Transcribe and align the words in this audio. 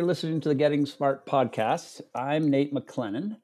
You're 0.00 0.06
listening 0.06 0.40
to 0.40 0.48
the 0.48 0.54
Getting 0.54 0.86
Smart 0.86 1.26
podcast. 1.26 2.00
I'm 2.14 2.48
Nate 2.48 2.72
McClennen, 2.72 3.36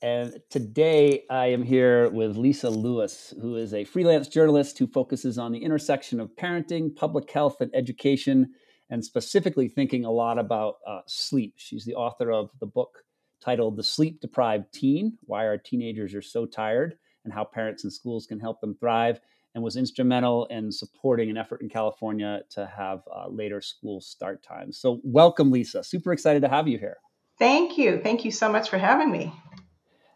and 0.00 0.40
today 0.48 1.24
I 1.28 1.48
am 1.48 1.62
here 1.62 2.08
with 2.08 2.38
Lisa 2.38 2.70
Lewis, 2.70 3.34
who 3.42 3.56
is 3.56 3.74
a 3.74 3.84
freelance 3.84 4.26
journalist 4.26 4.78
who 4.78 4.86
focuses 4.86 5.36
on 5.36 5.52
the 5.52 5.62
intersection 5.62 6.18
of 6.18 6.34
parenting, 6.34 6.96
public 6.96 7.30
health, 7.30 7.60
and 7.60 7.70
education, 7.74 8.54
and 8.88 9.04
specifically 9.04 9.68
thinking 9.68 10.06
a 10.06 10.10
lot 10.10 10.38
about 10.38 10.76
uh, 10.86 11.02
sleep. 11.06 11.52
She's 11.58 11.84
the 11.84 11.96
author 11.96 12.32
of 12.32 12.52
the 12.58 12.64
book 12.64 13.04
titled 13.42 13.76
The 13.76 13.84
Sleep 13.84 14.18
Deprived 14.22 14.72
Teen 14.72 15.18
Why 15.26 15.44
Our 15.44 15.58
Teenagers 15.58 16.14
Are 16.14 16.22
So 16.22 16.46
Tired 16.46 16.96
and 17.24 17.34
How 17.34 17.44
Parents 17.44 17.84
and 17.84 17.92
Schools 17.92 18.24
Can 18.24 18.40
Help 18.40 18.62
Them 18.62 18.74
Thrive 18.80 19.20
and 19.58 19.64
was 19.64 19.76
instrumental 19.76 20.46
in 20.46 20.70
supporting 20.70 21.28
an 21.30 21.36
effort 21.36 21.60
in 21.60 21.68
California 21.68 22.42
to 22.48 22.64
have 22.64 23.00
uh, 23.12 23.26
later 23.28 23.60
school 23.60 24.00
start 24.00 24.40
times. 24.40 24.78
So, 24.78 25.00
welcome, 25.02 25.50
Lisa. 25.50 25.82
Super 25.82 26.12
excited 26.12 26.42
to 26.42 26.48
have 26.48 26.68
you 26.68 26.78
here. 26.78 26.98
Thank 27.40 27.76
you. 27.76 28.00
Thank 28.00 28.24
you 28.24 28.30
so 28.30 28.50
much 28.50 28.70
for 28.70 28.78
having 28.78 29.10
me. 29.10 29.32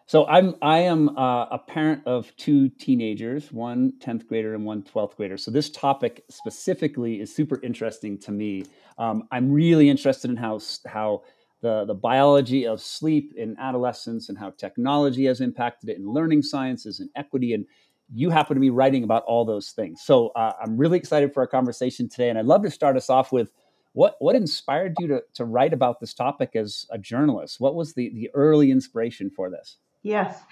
So 0.06 0.26
I'm 0.26 0.54
I 0.62 0.80
am 0.80 1.16
uh, 1.16 1.46
a 1.46 1.58
parent 1.58 2.02
of 2.06 2.36
two 2.36 2.68
teenagers, 2.68 3.50
one 3.50 3.94
10th 4.00 4.26
grader 4.26 4.54
and 4.54 4.64
one 4.64 4.82
12th 4.82 5.16
grader. 5.16 5.36
So 5.36 5.50
this 5.50 5.70
topic 5.70 6.24
specifically 6.28 7.20
is 7.20 7.34
super 7.34 7.60
interesting 7.62 8.18
to 8.18 8.32
me. 8.32 8.64
Um, 8.98 9.22
I'm 9.32 9.50
really 9.50 9.88
interested 9.88 10.30
in 10.30 10.36
how 10.36 10.60
how 10.86 11.22
the, 11.62 11.84
the 11.86 11.94
biology 11.94 12.66
of 12.66 12.80
sleep 12.80 13.32
in 13.36 13.56
adolescence 13.58 14.28
and 14.28 14.36
how 14.36 14.50
technology 14.50 15.26
has 15.26 15.40
impacted 15.40 15.88
it 15.88 15.96
in 15.96 16.06
learning 16.06 16.42
sciences 16.42 17.00
and 17.00 17.08
equity 17.16 17.54
and 17.54 17.66
you 18.14 18.30
happen 18.30 18.54
to 18.54 18.60
be 18.60 18.70
writing 18.70 19.04
about 19.04 19.24
all 19.24 19.44
those 19.44 19.70
things. 19.70 20.02
So 20.02 20.28
uh, 20.28 20.52
I'm 20.60 20.76
really 20.76 20.98
excited 20.98 21.32
for 21.32 21.40
our 21.40 21.46
conversation 21.46 22.08
today, 22.08 22.28
and 22.28 22.38
I'd 22.38 22.46
love 22.46 22.62
to 22.62 22.70
start 22.70 22.96
us 22.96 23.08
off 23.08 23.32
with 23.32 23.50
what 23.94 24.16
what 24.20 24.34
inspired 24.34 24.94
you 24.98 25.08
to 25.08 25.22
to 25.34 25.44
write 25.44 25.72
about 25.72 26.00
this 26.00 26.14
topic 26.14 26.54
as 26.54 26.86
a 26.90 26.98
journalist. 26.98 27.60
What 27.60 27.74
was 27.74 27.94
the 27.94 28.10
the 28.10 28.30
early 28.34 28.70
inspiration 28.70 29.30
for 29.30 29.50
this? 29.50 29.78
Yes, 30.02 30.42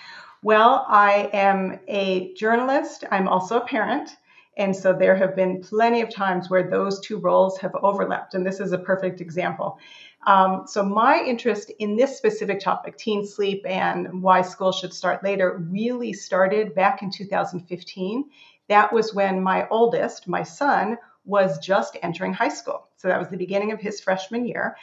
well, 0.42 0.86
I 0.88 1.28
am 1.32 1.80
a 1.86 2.32
journalist. 2.34 3.04
I'm 3.10 3.28
also 3.28 3.58
a 3.58 3.66
parent. 3.66 4.16
And 4.56 4.74
so 4.74 4.92
there 4.92 5.14
have 5.14 5.36
been 5.36 5.62
plenty 5.62 6.00
of 6.00 6.10
times 6.10 6.50
where 6.50 6.68
those 6.68 7.00
two 7.00 7.18
roles 7.18 7.58
have 7.58 7.74
overlapped. 7.82 8.34
And 8.34 8.44
this 8.44 8.60
is 8.60 8.72
a 8.72 8.78
perfect 8.78 9.20
example. 9.20 9.78
Um, 10.26 10.64
so, 10.66 10.82
my 10.82 11.22
interest 11.24 11.70
in 11.78 11.96
this 11.96 12.16
specific 12.16 12.60
topic, 12.60 12.96
teen 12.98 13.26
sleep 13.26 13.64
and 13.66 14.22
why 14.22 14.42
school 14.42 14.70
should 14.70 14.92
start 14.92 15.24
later, 15.24 15.56
really 15.70 16.12
started 16.12 16.74
back 16.74 17.02
in 17.02 17.10
2015. 17.10 18.30
That 18.68 18.92
was 18.92 19.14
when 19.14 19.42
my 19.42 19.66
oldest, 19.68 20.28
my 20.28 20.42
son, 20.42 20.98
was 21.24 21.58
just 21.58 21.96
entering 22.02 22.34
high 22.34 22.50
school. 22.50 22.88
So, 22.96 23.08
that 23.08 23.18
was 23.18 23.28
the 23.28 23.38
beginning 23.38 23.72
of 23.72 23.80
his 23.80 24.00
freshman 24.00 24.46
year. 24.46 24.76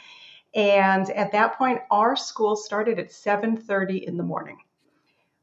And 0.54 1.08
at 1.10 1.32
that 1.32 1.56
point, 1.56 1.80
our 1.90 2.16
school 2.16 2.56
started 2.56 2.98
at 2.98 3.12
7:30 3.12 4.06
in 4.06 4.16
the 4.16 4.24
morning, 4.24 4.58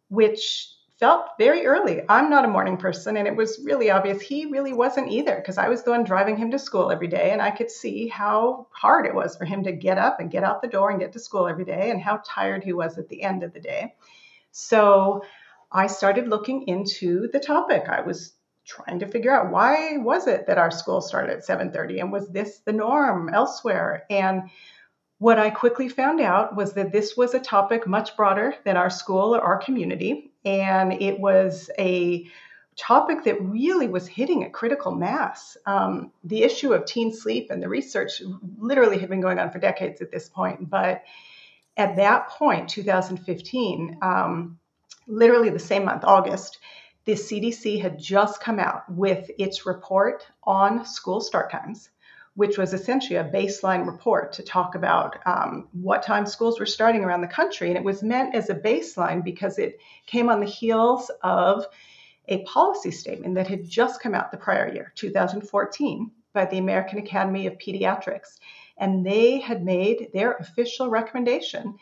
which 0.09 0.74
felt 0.99 1.25
very 1.38 1.65
early. 1.65 2.01
I'm 2.07 2.29
not 2.29 2.45
a 2.45 2.49
morning 2.49 2.77
person, 2.77 3.17
and 3.17 3.27
it 3.27 3.35
was 3.35 3.59
really 3.63 3.91
obvious 3.91 4.21
he 4.21 4.45
really 4.45 4.73
wasn't 4.73 5.11
either 5.11 5.35
because 5.35 5.57
I 5.57 5.67
was 5.67 5.83
the 5.83 5.91
one 5.91 6.03
driving 6.03 6.37
him 6.37 6.52
to 6.52 6.59
school 6.59 6.91
every 6.91 7.07
day, 7.07 7.31
and 7.31 7.41
I 7.41 7.52
could 7.52 7.69
see 7.69 8.07
how 8.07 8.67
hard 8.71 9.05
it 9.05 9.13
was 9.13 9.35
for 9.35 9.45
him 9.45 9.63
to 9.63 9.71
get 9.71 9.97
up 9.97 10.19
and 10.19 10.31
get 10.31 10.43
out 10.43 10.61
the 10.61 10.67
door 10.67 10.91
and 10.91 10.99
get 10.99 11.11
to 11.13 11.19
school 11.19 11.47
every 11.47 11.65
day, 11.65 11.91
and 11.91 12.02
how 12.02 12.21
tired 12.25 12.63
he 12.63 12.73
was 12.73 12.97
at 12.97 13.09
the 13.09 13.23
end 13.23 13.43
of 13.43 13.53
the 13.53 13.59
day. 13.59 13.93
So 14.52 15.23
I 15.71 15.87
started 15.87 16.29
looking 16.29 16.67
into 16.67 17.27
the 17.33 17.39
topic. 17.39 17.89
I 17.89 18.02
was 18.02 18.33
trying 18.65 18.99
to 18.99 19.07
figure 19.07 19.31
out 19.31 19.52
why 19.52 19.97
was 19.97 20.27
it 20.27 20.47
that 20.47 20.57
our 20.57 20.71
school 20.71 21.02
started 21.02 21.31
at 21.31 21.45
7:30 21.45 21.99
and 21.99 22.11
was 22.11 22.30
this 22.30 22.59
the 22.59 22.73
norm 22.73 23.30
elsewhere 23.30 24.05
and 24.09 24.49
what 25.17 25.39
I 25.39 25.49
quickly 25.49 25.87
found 25.87 26.20
out 26.20 26.55
was 26.55 26.73
that 26.73 26.91
this 26.91 27.15
was 27.15 27.33
a 27.33 27.39
topic 27.39 27.87
much 27.87 28.17
broader 28.17 28.53
than 28.65 28.75
our 28.75 28.89
school 28.89 29.36
or 29.36 29.41
our 29.41 29.58
community. 29.58 30.33
And 30.45 30.94
it 30.94 31.20
was 31.20 31.70
a 31.80 32.28
topic 32.76 33.23
that 33.23 33.42
really 33.42 33.88
was 33.88 34.08
hitting 34.08 34.44
a 34.44 34.50
critical 34.50 34.94
mass. 34.94 35.58
Um, 35.66 36.11
the 36.23 36.44
issue 36.44 36.73
of 36.73 36.86
teen 36.86 37.14
sleep 37.14 37.50
and 37.50 37.61
the 37.64 37.70
research 37.70 38.22
literally 38.58 38.98
had 38.98 39.10
been 39.10 39.22
going 39.22 39.39
on 39.39 39.50
for 39.50 39.60
decades 39.60 40.02
at 40.02 40.11
this 40.11 40.30
point. 40.30 40.70
But 40.70 41.04
at 41.78 41.95
that 41.95 42.30
point, 42.30 42.70
2015, 42.70 43.98
um, 44.02 44.60
literally 45.08 45.50
the 45.50 45.60
same 45.60 45.86
month, 45.86 46.04
August, 46.04 46.60
the 47.06 47.14
CDC 47.14 47.82
had 47.82 48.00
just 48.00 48.42
come 48.42 48.60
out 48.60 48.89
with 48.89 49.30
its 49.38 49.66
report 49.66 50.27
on 50.44 50.86
school 50.86 51.22
start 51.22 51.52
times 51.52 51.89
which 52.35 52.57
was 52.57 52.73
essentially 52.73 53.15
a 53.15 53.23
baseline 53.23 53.87
report 53.87 54.33
to 54.33 54.43
talk 54.43 54.75
about 54.75 55.17
um, 55.25 55.69
what 55.71 56.03
time 56.03 56.25
schools 56.25 56.59
were 56.59 56.65
starting 56.65 57.03
around 57.03 57.21
the 57.21 57.27
country. 57.27 57.69
And 57.69 57.77
it 57.77 57.83
was 57.83 58.03
meant 58.03 58.35
as 58.35 58.49
a 58.49 58.55
baseline 58.55 59.23
because 59.23 59.57
it 59.57 59.79
came 60.05 60.29
on 60.29 60.41
the 60.41 60.45
heels 60.45 61.09
of 61.23 61.65
a 62.27 62.43
policy 62.43 62.91
statement 62.91 63.35
that 63.35 63.47
had 63.47 63.67
just 63.67 64.01
come 64.01 64.13
out 64.13 64.31
the 64.31 64.37
prior 64.37 64.71
year, 64.73 64.91
2014, 64.95 66.11
by 66.33 66.45
the 66.45 66.57
American 66.57 66.99
Academy 66.99 67.47
of 67.47 67.57
Pediatrics. 67.57 68.39
And 68.77 69.05
they 69.05 69.39
had 69.39 69.63
made 69.63 70.09
their 70.13 70.33
official 70.33 70.89
recommendation 70.89 71.75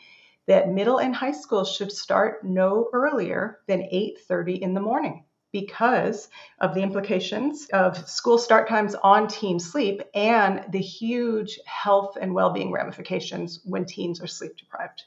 that 0.46 0.70
middle 0.70 0.98
and 0.98 1.14
high 1.14 1.32
schools 1.32 1.74
should 1.74 1.90
start 1.90 2.44
no 2.44 2.88
earlier 2.92 3.58
than 3.66 3.80
8:30 3.80 4.60
in 4.60 4.74
the 4.74 4.80
morning 4.80 5.24
because 5.54 6.28
of 6.58 6.74
the 6.74 6.82
implications 6.82 7.68
of 7.72 7.96
school 8.08 8.38
start 8.38 8.68
times 8.68 8.96
on 9.04 9.28
teen 9.28 9.60
sleep 9.60 10.02
and 10.12 10.64
the 10.72 10.80
huge 10.80 11.60
health 11.64 12.18
and 12.20 12.34
well-being 12.34 12.72
ramifications 12.72 13.60
when 13.64 13.84
teens 13.84 14.20
are 14.20 14.26
sleep 14.26 14.56
deprived. 14.56 15.04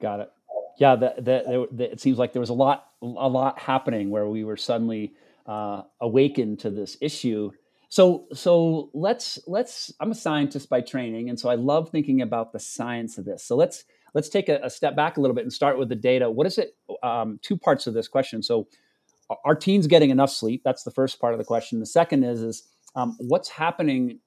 Got 0.00 0.20
it. 0.20 0.32
Yeah, 0.78 0.96
it 1.00 2.00
seems 2.00 2.18
like 2.18 2.34
there 2.34 2.40
was 2.40 2.50
a 2.50 2.54
lot, 2.54 2.86
a 3.02 3.28
lot 3.28 3.58
happening 3.58 4.10
where 4.10 4.28
we 4.28 4.44
were 4.44 4.56
suddenly 4.56 5.14
uh, 5.44 5.82
awakened 6.00 6.60
to 6.60 6.70
this 6.70 6.96
issue. 7.00 7.50
So, 7.88 8.28
so 8.32 8.90
let's 8.94 9.40
let's. 9.48 9.92
I'm 9.98 10.12
a 10.12 10.14
scientist 10.14 10.68
by 10.68 10.82
training, 10.82 11.30
and 11.30 11.40
so 11.40 11.48
I 11.48 11.54
love 11.54 11.88
thinking 11.88 12.20
about 12.20 12.52
the 12.52 12.58
science 12.60 13.16
of 13.16 13.24
this. 13.24 13.42
So 13.42 13.56
let's 13.56 13.84
let's 14.12 14.28
take 14.28 14.48
a, 14.48 14.60
a 14.62 14.70
step 14.70 14.94
back 14.94 15.16
a 15.16 15.20
little 15.20 15.34
bit 15.34 15.44
and 15.44 15.52
start 15.52 15.78
with 15.78 15.88
the 15.88 15.96
data. 15.96 16.30
What 16.30 16.46
is 16.46 16.58
it? 16.58 16.76
Um, 17.02 17.38
two 17.42 17.56
parts 17.56 17.86
of 17.86 17.94
this 17.94 18.06
question. 18.06 18.42
So, 18.42 18.68
are 19.44 19.54
teens 19.54 19.86
getting 19.86 20.10
enough 20.10 20.30
sleep? 20.30 20.62
That's 20.64 20.82
the 20.82 20.90
first 20.90 21.20
part 21.20 21.34
of 21.34 21.38
the 21.38 21.44
question. 21.44 21.80
The 21.80 21.86
second 21.86 22.24
is 22.24 22.42
is 22.42 22.62
um, 22.94 23.16
what's 23.18 23.48
happening 23.48 24.20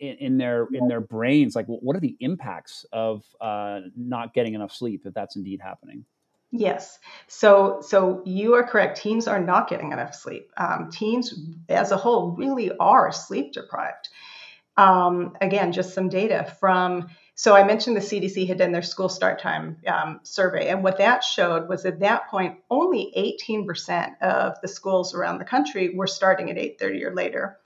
in, 0.00 0.38
their 0.38 0.68
in 0.72 0.88
their 0.88 1.00
brains? 1.00 1.56
Like, 1.56 1.66
what 1.66 1.96
are 1.96 2.00
the 2.00 2.16
impacts 2.20 2.84
of 2.92 3.24
uh, 3.40 3.80
not 3.96 4.34
getting 4.34 4.54
enough 4.54 4.72
sleep 4.72 5.02
if 5.04 5.14
that's 5.14 5.36
indeed 5.36 5.60
happening? 5.62 6.04
Yes. 6.50 6.98
So 7.28 7.80
so 7.80 8.22
you 8.26 8.54
are 8.54 8.66
correct. 8.66 9.00
Teens 9.00 9.26
are 9.26 9.40
not 9.40 9.68
getting 9.68 9.92
enough 9.92 10.14
sleep. 10.14 10.50
Um, 10.56 10.90
teens, 10.90 11.34
as 11.68 11.92
a 11.92 11.96
whole, 11.96 12.32
really 12.32 12.70
are 12.78 13.10
sleep 13.10 13.52
deprived. 13.52 14.08
Um, 14.76 15.34
again, 15.40 15.72
just 15.72 15.94
some 15.94 16.08
data 16.08 16.54
from 16.60 17.08
so 17.42 17.56
I 17.56 17.64
mentioned 17.64 17.96
the 17.96 18.00
CDC 18.00 18.46
had 18.46 18.58
done 18.58 18.70
their 18.70 18.82
school 18.82 19.08
start 19.08 19.40
time 19.40 19.78
um, 19.88 20.20
survey, 20.22 20.68
and 20.68 20.84
what 20.84 20.98
that 20.98 21.24
showed 21.24 21.68
was 21.68 21.84
at 21.84 21.98
that 21.98 22.28
point 22.30 22.60
only 22.70 23.12
18% 23.16 24.22
of 24.22 24.60
the 24.62 24.68
schools 24.68 25.12
around 25.12 25.38
the 25.38 25.44
country 25.44 25.92
were 25.92 26.06
starting 26.06 26.52
at 26.52 26.56
8:30 26.56 27.02
or 27.02 27.12
later. 27.12 27.58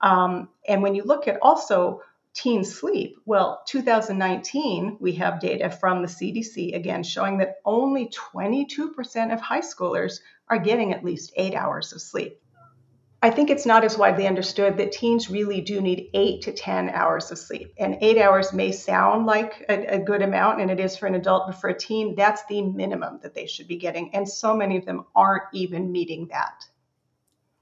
Um, 0.00 0.50
and 0.68 0.80
when 0.80 0.94
you 0.94 1.02
look 1.02 1.26
at 1.26 1.42
also 1.42 2.02
teen 2.34 2.62
sleep, 2.62 3.16
well, 3.26 3.62
2019 3.66 4.98
we 5.00 5.14
have 5.14 5.40
data 5.40 5.70
from 5.70 6.02
the 6.02 6.08
CDC 6.08 6.76
again 6.76 7.02
showing 7.02 7.38
that 7.38 7.56
only 7.64 8.08
22% 8.10 9.32
of 9.32 9.40
high 9.40 9.60
schoolers 9.60 10.20
are 10.48 10.60
getting 10.60 10.92
at 10.92 11.04
least 11.04 11.32
eight 11.34 11.56
hours 11.56 11.92
of 11.92 12.00
sleep. 12.00 12.40
I 13.26 13.30
think 13.30 13.50
it's 13.50 13.66
not 13.66 13.82
as 13.82 13.98
widely 13.98 14.28
understood 14.28 14.76
that 14.76 14.92
teens 14.92 15.28
really 15.28 15.60
do 15.60 15.80
need 15.80 16.10
eight 16.14 16.42
to 16.42 16.52
10 16.52 16.90
hours 16.90 17.32
of 17.32 17.38
sleep. 17.38 17.74
And 17.76 17.98
eight 18.00 18.18
hours 18.18 18.52
may 18.52 18.70
sound 18.70 19.26
like 19.26 19.66
a, 19.68 19.96
a, 19.96 19.98
good 19.98 20.22
amount, 20.22 20.60
and 20.60 20.70
it 20.70 20.78
is 20.78 20.96
for 20.96 21.06
an 21.06 21.16
adult, 21.16 21.48
but 21.48 21.60
for 21.60 21.68
a 21.68 21.76
teen, 21.76 22.14
that's 22.14 22.44
the 22.46 22.62
minimum 22.62 23.18
that 23.24 23.34
they 23.34 23.48
should 23.48 23.66
be 23.66 23.78
getting. 23.78 24.14
And 24.14 24.28
so 24.28 24.56
many 24.56 24.76
of 24.76 24.84
them 24.84 25.06
aren't 25.16 25.42
even 25.52 25.90
meeting 25.90 26.28
that. 26.28 26.66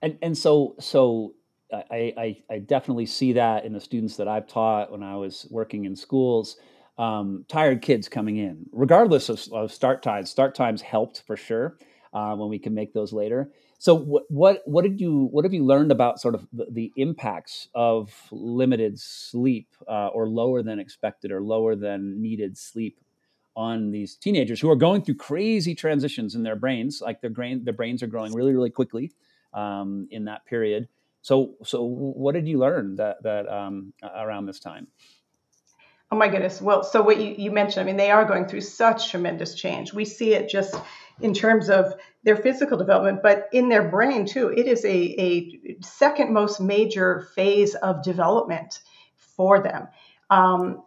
And, 0.03 0.19
and 0.21 0.37
so, 0.37 0.75
so 0.81 1.33
I, 1.73 2.13
I, 2.15 2.43
I 2.51 2.59
definitely 2.59 3.07
see 3.07 3.33
that 3.33 3.65
in 3.65 3.73
the 3.73 3.81
students 3.81 4.17
that 4.19 4.29
I've 4.29 4.47
taught 4.47 4.93
when 4.93 5.03
I 5.03 5.17
was 5.17 5.47
working 5.51 5.87
in 5.87 5.97
schools. 5.97 6.59
Um, 6.99 7.47
tired 7.49 7.81
kids 7.81 8.07
coming 8.07 8.37
in, 8.37 8.67
regardless 8.71 9.31
of, 9.31 9.43
of, 9.51 9.73
start 9.73 10.03
times. 10.03 10.29
Start 10.31 10.55
times 10.55 10.83
helped 10.83 11.23
for 11.27 11.39
sure 11.39 11.79
uh, 12.13 12.37
when 12.37 12.51
we 12.51 12.59
can 12.59 12.75
make 12.75 12.93
those 12.93 13.15
later. 13.15 13.51
So 13.79 13.95
what 13.95 14.25
what 14.29 14.63
what 14.67 14.83
did 14.83 15.01
you 15.01 15.29
what 15.31 15.45
have 15.45 15.53
you 15.53 15.65
learned 15.65 15.93
about 15.93 16.21
sort 16.21 16.35
of 16.35 16.47
the, 16.53 16.67
the 16.71 16.93
impacts 16.97 17.69
of 17.75 18.13
limited 18.31 18.99
sleep 18.99 19.69
uh, 19.89 20.09
or 20.09 20.29
lower 20.29 20.63
than 20.63 20.79
expected 20.79 21.31
or 21.31 21.43
lower 21.43 21.77
than 21.77 22.21
needed 22.23 22.57
sleep 22.57 22.99
on 23.57 23.91
these 23.91 24.17
teenagers 24.17 24.61
who 24.61 24.71
are 24.71 24.77
going 24.77 25.03
through 25.03 25.15
crazy 25.15 25.75
transitions 25.75 26.35
in 26.35 26.43
their 26.43 26.57
brains, 26.57 27.01
like 27.01 27.21
their 27.21 27.31
brain 27.31 27.65
their 27.65 27.75
brains 27.75 28.03
are 28.03 28.07
growing 28.09 28.33
really 28.33 28.55
really 28.55 28.71
quickly 28.71 29.13
um, 29.53 30.09
in 30.11 30.25
that 30.25 30.45
period. 30.47 30.89
So 31.23 31.55
so 31.65 31.83
what 31.83 32.33
did 32.33 32.49
you 32.49 32.59
learn 32.59 32.97
that 32.97 33.23
that 33.23 33.49
um, 33.49 33.93
around 34.03 34.47
this 34.47 34.61
time? 34.61 34.89
Oh 36.15 36.17
my 36.17 36.29
goodness. 36.29 36.63
Well, 36.63 36.85
so 36.85 37.03
what 37.03 37.19
you, 37.19 37.35
you 37.37 37.51
mentioned, 37.51 37.83
I 37.83 37.87
mean, 37.87 37.97
they 37.97 38.13
are 38.13 38.25
going 38.25 38.47
through 38.47 38.61
such 38.61 39.11
tremendous 39.11 39.57
change. 39.57 39.93
We 39.93 40.05
see 40.05 40.33
it 40.33 40.49
just 40.49 40.73
in 41.21 41.35
terms 41.35 41.69
of 41.69 41.93
their 42.23 42.37
physical 42.37 42.79
development, 42.79 43.19
but 43.21 43.49
in 43.53 43.69
their 43.69 43.89
brain 43.89 44.25
too. 44.25 44.47
It 44.57 44.69
is 44.69 44.85
a, 44.85 44.95
a 44.95 45.77
second 45.81 46.33
most 46.33 46.61
major 46.61 47.27
phase 47.35 47.75
of 47.75 48.05
development 48.05 48.79
for 49.17 49.61
them. 49.61 49.89
Um, 50.31 50.85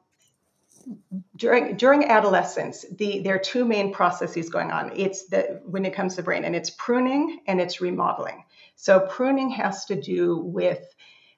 during 1.36 1.76
during 1.76 2.06
adolescence, 2.06 2.86
the 2.98 3.20
there 3.20 3.36
are 3.36 3.40
two 3.40 3.66
main 3.66 3.92
processes 3.92 4.50
going 4.50 4.72
on. 4.72 4.94
It's 4.96 5.26
the 5.28 5.60
when 5.66 5.84
it 5.84 5.94
comes 5.94 6.16
to 6.16 6.24
brain, 6.24 6.46
and 6.46 6.56
it's 6.56 6.70
pruning 6.70 7.42
and 7.48 7.60
it's 7.60 7.82
remodeling. 7.82 8.46
So 8.78 9.02
pruning 9.02 9.50
has 9.50 9.84
to 9.86 10.00
do 10.00 10.38
with 10.38 10.80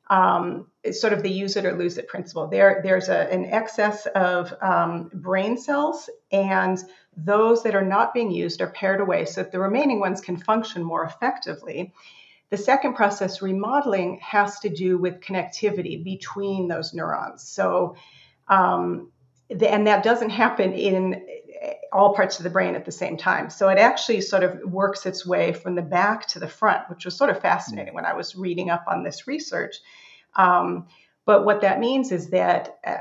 um, 0.10 0.68
sort 0.92 1.14
of 1.14 1.22
the 1.22 1.30
use 1.30 1.56
it 1.56 1.66
or 1.66 1.78
lose 1.78 1.98
it 1.98 2.08
principle. 2.08 2.48
There, 2.48 2.82
there's 2.84 3.10
a, 3.10 3.32
an 3.32 3.46
excess 3.46 4.08
of 4.16 4.54
um, 4.62 5.12
brain 5.14 5.58
cells, 5.58 6.10
and 6.32 6.80
those 7.16 7.64
that 7.64 7.76
are 7.76 7.86
not 7.86 8.14
being 8.14 8.32
used 8.32 8.62
are 8.62 8.72
pared 8.72 9.02
away 9.02 9.26
so 9.26 9.44
that 9.44 9.52
the 9.52 9.60
remaining 9.60 10.00
ones 10.00 10.22
can 10.22 10.38
function 10.38 10.84
more 10.84 11.04
effectively. 11.04 11.94
The 12.50 12.58
second 12.58 12.96
process, 12.96 13.42
remodeling, 13.42 14.20
has 14.22 14.60
to 14.62 14.70
do 14.70 14.98
with 14.98 15.20
connectivity 15.20 16.04
between 16.04 16.68
those 16.68 16.94
neurons. 16.94 17.48
So, 17.48 17.96
um, 18.48 19.12
the, 19.50 19.72
and 19.72 19.86
that 19.86 20.04
doesn't 20.04 20.32
happen 20.32 20.74
in 20.74 21.24
all 21.92 22.14
parts 22.14 22.38
of 22.38 22.44
the 22.44 22.50
brain 22.50 22.76
at 22.76 22.86
the 22.86 22.92
same 22.92 23.18
time. 23.18 23.50
So 23.50 23.70
it 23.70 23.78
actually 23.78 24.22
sort 24.22 24.44
of 24.44 24.60
works 24.64 25.06
its 25.06 25.26
way 25.26 25.54
from 25.54 25.76
the 25.76 25.82
back 25.82 26.28
to 26.28 26.40
the 26.40 26.48
front, 26.48 26.90
which 26.90 27.06
was 27.06 27.16
sort 27.16 27.30
of 27.30 27.42
fascinating 27.42 27.94
when 27.94 28.06
I 28.06 28.14
was 28.14 28.36
reading 28.36 28.70
up 28.70 28.84
on 28.88 29.04
this 29.04 29.28
research. 29.28 29.78
Um, 30.36 30.88
but 31.26 31.46
what 31.46 31.62
that 31.62 31.80
means 31.80 32.12
is 32.12 32.30
that 32.30 32.80
uh, 32.84 32.98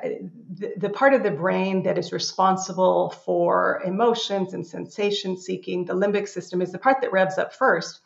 the, 0.54 0.74
the, 0.76 0.90
part 0.90 1.14
of 1.14 1.22
the 1.22 1.30
brain 1.30 1.82
that 1.84 1.96
is 1.96 2.12
responsible 2.12 3.10
for 3.24 3.80
emotions 3.86 4.52
and 4.52 4.66
sensation 4.66 5.36
seeking, 5.36 5.86
the 5.86 5.94
limbic 5.94 6.28
system, 6.28 6.60
is 6.60 6.72
the 6.72 6.78
part 6.78 7.00
that 7.00 7.12
revs 7.12 7.38
up 7.38 7.54
first. 7.54 8.00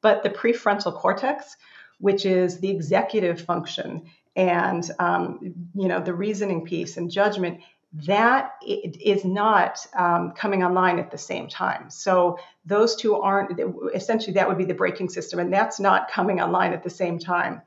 But 0.00 0.22
the 0.22 0.30
prefrontal 0.30 0.94
cortex, 0.94 1.56
which 1.98 2.26
is 2.26 2.58
the 2.58 2.70
executive 2.70 3.40
function 3.40 4.10
and 4.34 4.88
um, 5.00 5.54
you 5.74 5.88
know 5.88 6.00
the 6.00 6.14
reasoning 6.14 6.64
piece 6.64 6.96
and 6.96 7.10
judgment, 7.10 7.60
that 7.92 8.52
is 8.62 9.24
not 9.24 9.78
um, 9.96 10.32
coming 10.32 10.62
online 10.62 10.98
at 10.98 11.10
the 11.10 11.18
same 11.18 11.48
time. 11.48 11.88
So 11.88 12.38
those 12.66 12.96
two 12.96 13.16
aren't 13.16 13.58
essentially 13.94 14.34
that 14.34 14.48
would 14.48 14.58
be 14.58 14.66
the 14.66 14.74
braking 14.74 15.08
system, 15.08 15.38
and 15.38 15.52
that's 15.52 15.80
not 15.80 16.10
coming 16.10 16.40
online 16.40 16.72
at 16.72 16.82
the 16.82 16.90
same 16.90 17.18
time. 17.18 17.62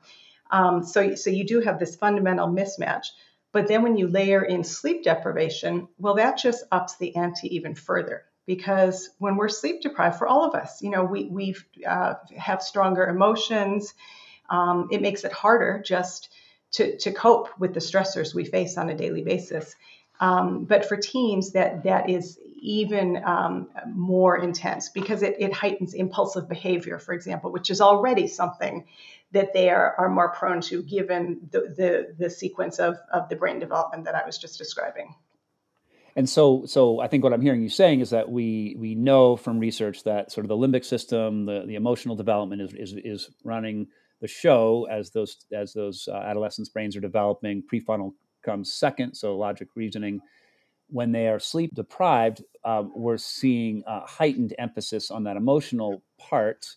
Um, 0.50 0.84
so, 0.84 1.14
so 1.14 1.30
you 1.30 1.44
do 1.44 1.60
have 1.60 1.78
this 1.78 1.96
fundamental 1.96 2.46
mismatch. 2.46 3.06
But 3.52 3.68
then 3.68 3.82
when 3.82 3.96
you 3.96 4.06
layer 4.06 4.42
in 4.42 4.64
sleep 4.64 5.04
deprivation, 5.04 5.88
well, 5.98 6.14
that 6.14 6.38
just 6.38 6.64
ups 6.70 6.96
the 6.96 7.16
ante 7.16 7.54
even 7.54 7.74
further 7.74 8.24
because 8.46 9.10
when 9.18 9.36
we're 9.36 9.48
sleep 9.48 9.82
deprived, 9.82 10.16
for 10.16 10.26
all 10.26 10.44
of 10.44 10.54
us, 10.54 10.82
you 10.82 10.90
know, 10.90 11.04
we 11.04 11.24
we 11.24 11.54
uh, 11.86 12.14
have 12.36 12.62
stronger 12.62 13.06
emotions. 13.06 13.94
Um, 14.48 14.88
it 14.90 15.02
makes 15.02 15.24
it 15.24 15.32
harder 15.32 15.82
just 15.84 16.30
to 16.72 16.96
to 16.98 17.12
cope 17.12 17.48
with 17.58 17.74
the 17.74 17.80
stressors 17.80 18.34
we 18.34 18.44
face 18.44 18.78
on 18.78 18.88
a 18.88 18.96
daily 18.96 19.22
basis. 19.22 19.74
Um, 20.22 20.66
but 20.66 20.86
for 20.86 20.96
teens, 20.96 21.50
that 21.52 21.82
that 21.82 22.08
is 22.08 22.38
even 22.60 23.20
um, 23.24 23.70
more 23.92 24.38
intense 24.38 24.88
because 24.88 25.20
it, 25.22 25.34
it 25.40 25.52
heightens 25.52 25.94
impulsive 25.94 26.48
behavior, 26.48 27.00
for 27.00 27.12
example, 27.12 27.50
which 27.50 27.70
is 27.70 27.80
already 27.80 28.28
something 28.28 28.86
that 29.32 29.52
they 29.52 29.68
are, 29.68 29.96
are 29.98 30.08
more 30.08 30.28
prone 30.28 30.60
to 30.60 30.80
given 30.84 31.40
the, 31.50 31.60
the, 31.76 32.14
the 32.16 32.30
sequence 32.30 32.78
of, 32.78 32.98
of 33.12 33.28
the 33.30 33.34
brain 33.34 33.58
development 33.58 34.04
that 34.04 34.14
I 34.14 34.24
was 34.24 34.38
just 34.38 34.58
describing. 34.58 35.12
And 36.14 36.30
so, 36.30 36.66
so 36.66 37.00
I 37.00 37.08
think 37.08 37.24
what 37.24 37.32
I'm 37.32 37.40
hearing 37.40 37.62
you 37.62 37.68
saying 37.68 37.98
is 37.98 38.10
that 38.10 38.30
we 38.30 38.76
we 38.78 38.94
know 38.94 39.34
from 39.34 39.58
research 39.58 40.04
that 40.04 40.30
sort 40.30 40.44
of 40.44 40.48
the 40.50 40.56
limbic 40.56 40.84
system, 40.84 41.46
the, 41.46 41.64
the 41.66 41.74
emotional 41.74 42.14
development 42.14 42.62
is, 42.62 42.74
is 42.74 42.94
is 43.04 43.30
running 43.42 43.88
the 44.20 44.28
show 44.28 44.86
as 44.88 45.10
those 45.10 45.46
as 45.52 45.72
those 45.72 46.06
uh, 46.06 46.16
adolescents' 46.16 46.68
brains 46.68 46.96
are 46.96 47.00
developing. 47.00 47.62
Prefrontal 47.62 48.12
comes 48.42 48.72
second, 48.72 49.14
so 49.14 49.36
logic, 49.36 49.68
reasoning. 49.74 50.20
When 50.88 51.12
they 51.12 51.28
are 51.28 51.40
sleep 51.40 51.74
deprived, 51.74 52.42
uh, 52.64 52.84
we're 52.94 53.16
seeing 53.16 53.82
heightened 53.86 54.54
emphasis 54.58 55.10
on 55.10 55.24
that 55.24 55.36
emotional 55.36 56.02
part. 56.18 56.76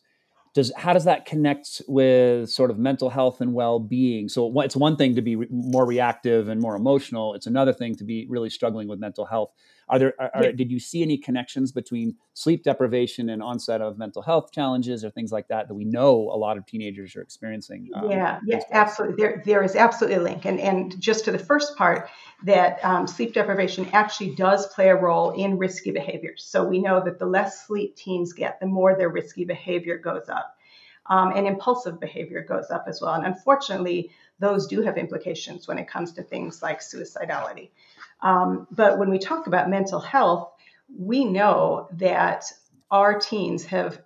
Does 0.54 0.72
how 0.78 0.94
does 0.94 1.04
that 1.04 1.26
connect 1.26 1.82
with 1.86 2.50
sort 2.50 2.72
of 2.72 2.80
mental 2.80 3.10
health 3.10 3.42
and 3.42 3.54
well-being? 3.54 4.30
So 4.30 4.62
it's 4.62 4.76
one 4.76 4.96
thing 4.96 5.16
to 5.16 5.22
be 5.22 5.36
re- 5.36 5.48
more 5.50 5.86
reactive 5.86 6.48
and 6.48 6.62
more 6.62 6.78
emotional. 6.78 7.34
It's 7.34 7.46
another 7.46 7.74
thing 7.74 7.96
to 7.96 8.06
be 8.06 8.26
really 8.30 8.50
struggling 8.50 8.88
with 8.88 8.98
mental 8.98 9.26
health. 9.26 9.52
Are 9.88 10.00
there? 10.00 10.14
Are, 10.20 10.32
yeah. 10.44 10.52
Did 10.52 10.72
you 10.72 10.80
see 10.80 11.04
any 11.04 11.18
connections 11.18 11.72
between 11.72 12.16
sleep 12.34 12.64
deprivation 12.64 13.30
and 13.30 13.44
onset 13.44 13.82
of 13.82 14.00
mental 14.00 14.24
health 14.24 14.52
challenges 14.52 15.06
or 15.06 15.12
things 15.12 15.32
like 15.32 15.48
that 15.50 15.68
that 15.68 15.76
we 15.76 15.86
know 15.86 16.32
a 16.34 16.38
lot 16.38 16.58
of 16.58 16.66
teenagers 16.66 17.16
are 17.16 17.22
experiencing? 17.22 17.90
Um, 17.94 18.10
yeah, 18.10 18.40
yeah, 18.46 18.62
absolutely. 18.72 19.22
There, 19.22 19.44
there 19.46 19.64
is 19.64 19.76
absolutely 19.76 20.18
a 20.18 20.24
link. 20.24 20.46
And 20.46 20.60
and 20.60 21.00
just 21.00 21.26
to 21.26 21.32
the 21.32 21.40
first 21.40 21.78
part, 21.78 22.10
that 22.46 22.84
um, 22.84 23.06
sleep 23.08 23.34
deprivation 23.34 23.88
actually 23.94 24.34
does 24.36 24.66
play 24.74 24.90
a 24.90 24.96
role 24.96 25.32
in 25.32 25.60
risky 25.60 25.92
behaviors. 25.92 26.44
So 26.44 26.66
we 26.66 26.80
know 26.80 27.04
that 27.04 27.20
the 27.20 27.28
less 27.28 27.68
sleep 27.68 27.96
teens 27.96 28.34
get, 28.34 28.60
the 28.60 28.66
more 28.66 28.96
their 28.98 29.10
risky 29.10 29.46
behavior 29.46 30.00
goes 30.00 30.30
up. 30.30 30.58
Um, 31.08 31.34
and 31.36 31.46
impulsive 31.46 32.00
behavior 32.00 32.44
goes 32.44 32.72
up 32.72 32.86
as 32.88 33.00
well. 33.00 33.14
And 33.14 33.28
unfortunately, 33.28 34.10
those 34.40 34.66
do 34.66 34.82
have 34.82 34.98
implications 34.98 35.68
when 35.68 35.78
it 35.78 35.88
comes 35.88 36.14
to 36.14 36.24
things 36.24 36.64
like 36.64 36.80
suicidality. 36.80 37.70
Um, 38.22 38.68
but 38.72 38.98
when 38.98 39.10
we 39.10 39.20
talk 39.20 39.48
about 39.48 39.70
mental 39.70 40.00
health, 40.00 40.52
we 40.98 41.26
know 41.26 41.88
that 41.94 42.46
our 42.92 43.20
teens 43.20 43.66
have 43.66 44.02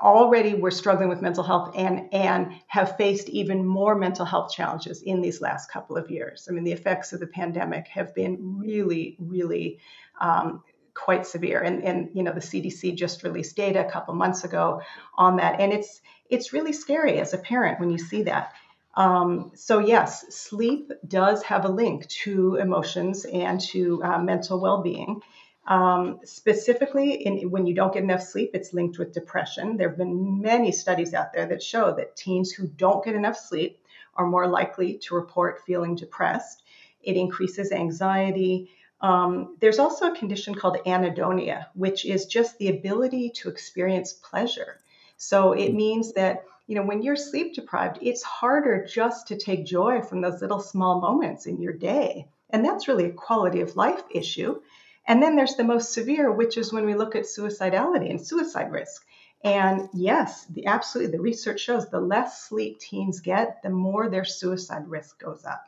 already 0.00 0.54
were 0.54 0.70
struggling 0.70 1.08
with 1.08 1.22
mental 1.22 1.42
health 1.42 1.74
and 1.76 2.12
and 2.12 2.52
have 2.66 2.96
faced 2.96 3.28
even 3.28 3.66
more 3.66 3.94
mental 3.94 4.24
health 4.24 4.52
challenges 4.52 5.02
in 5.02 5.20
these 5.20 5.40
last 5.40 5.70
couple 5.70 5.96
of 5.96 6.10
years. 6.10 6.46
I 6.48 6.52
mean, 6.52 6.64
the 6.64 6.72
effects 6.72 7.12
of 7.12 7.20
the 7.20 7.26
pandemic 7.26 7.88
have 7.88 8.14
been 8.14 8.58
really, 8.58 9.16
really 9.18 9.80
um, 10.20 10.62
quite 10.94 11.26
severe. 11.26 11.60
And 11.60 11.82
and 11.82 12.10
you 12.14 12.22
know, 12.22 12.32
the 12.32 12.40
CDC 12.40 12.96
just 12.96 13.22
released 13.22 13.56
data 13.56 13.86
a 13.86 13.90
couple 13.90 14.14
months 14.14 14.44
ago 14.44 14.82
on 15.16 15.36
that, 15.36 15.60
and 15.60 15.72
it's 15.72 16.00
it's 16.28 16.52
really 16.52 16.72
scary 16.72 17.18
as 17.18 17.34
a 17.34 17.38
parent 17.38 17.80
when 17.80 17.90
you 17.90 17.98
see 17.98 18.22
that. 18.24 18.52
Um, 18.94 19.52
so, 19.54 19.78
yes, 19.78 20.34
sleep 20.34 20.92
does 21.06 21.42
have 21.44 21.64
a 21.64 21.68
link 21.68 22.06
to 22.08 22.56
emotions 22.56 23.24
and 23.24 23.60
to 23.60 24.02
uh, 24.04 24.18
mental 24.18 24.60
well 24.60 24.82
being. 24.82 25.22
Um, 25.66 26.20
specifically, 26.24 27.24
in, 27.24 27.50
when 27.50 27.66
you 27.66 27.74
don't 27.74 27.94
get 27.94 28.02
enough 28.02 28.22
sleep, 28.22 28.50
it's 28.54 28.74
linked 28.74 28.98
with 28.98 29.12
depression. 29.12 29.76
There 29.76 29.88
have 29.88 29.98
been 29.98 30.40
many 30.42 30.72
studies 30.72 31.14
out 31.14 31.32
there 31.32 31.46
that 31.46 31.62
show 31.62 31.94
that 31.94 32.16
teens 32.16 32.52
who 32.52 32.66
don't 32.66 33.04
get 33.04 33.14
enough 33.14 33.36
sleep 33.36 33.78
are 34.14 34.26
more 34.26 34.46
likely 34.46 34.98
to 34.98 35.14
report 35.14 35.64
feeling 35.64 35.94
depressed. 35.94 36.62
It 37.02 37.16
increases 37.16 37.72
anxiety. 37.72 38.70
Um, 39.00 39.56
there's 39.60 39.78
also 39.78 40.12
a 40.12 40.16
condition 40.16 40.54
called 40.54 40.78
anhedonia, 40.84 41.66
which 41.74 42.04
is 42.04 42.26
just 42.26 42.58
the 42.58 42.68
ability 42.68 43.30
to 43.36 43.48
experience 43.48 44.12
pleasure. 44.12 44.80
So 45.16 45.52
it 45.52 45.72
means 45.72 46.12
that 46.14 46.44
you 46.72 46.78
know, 46.78 46.86
when 46.86 47.02
you're 47.02 47.16
sleep 47.16 47.54
deprived, 47.54 47.98
it's 48.00 48.22
harder 48.22 48.82
just 48.86 49.28
to 49.28 49.36
take 49.36 49.66
joy 49.66 50.00
from 50.00 50.22
those 50.22 50.40
little 50.40 50.58
small 50.58 51.02
moments 51.02 51.44
in 51.44 51.60
your 51.60 51.74
day. 51.74 52.26
And 52.48 52.64
that's 52.64 52.88
really 52.88 53.04
a 53.04 53.12
quality 53.12 53.60
of 53.60 53.76
life 53.76 54.02
issue. 54.10 54.58
And 55.06 55.22
then 55.22 55.36
there's 55.36 55.56
the 55.56 55.64
most 55.64 55.92
severe, 55.92 56.32
which 56.32 56.56
is 56.56 56.72
when 56.72 56.86
we 56.86 56.94
look 56.94 57.14
at 57.14 57.24
suicidality 57.24 58.08
and 58.08 58.26
suicide 58.26 58.72
risk. 58.72 59.04
And 59.44 59.90
yes, 59.92 60.46
the 60.46 60.64
absolutely 60.64 61.14
the 61.14 61.22
research 61.22 61.60
shows 61.60 61.90
the 61.90 62.00
less 62.00 62.42
sleep 62.44 62.78
teens 62.78 63.20
get, 63.20 63.62
the 63.62 63.68
more 63.68 64.08
their 64.08 64.24
suicide 64.24 64.88
risk 64.88 65.20
goes 65.20 65.44
up. 65.44 65.66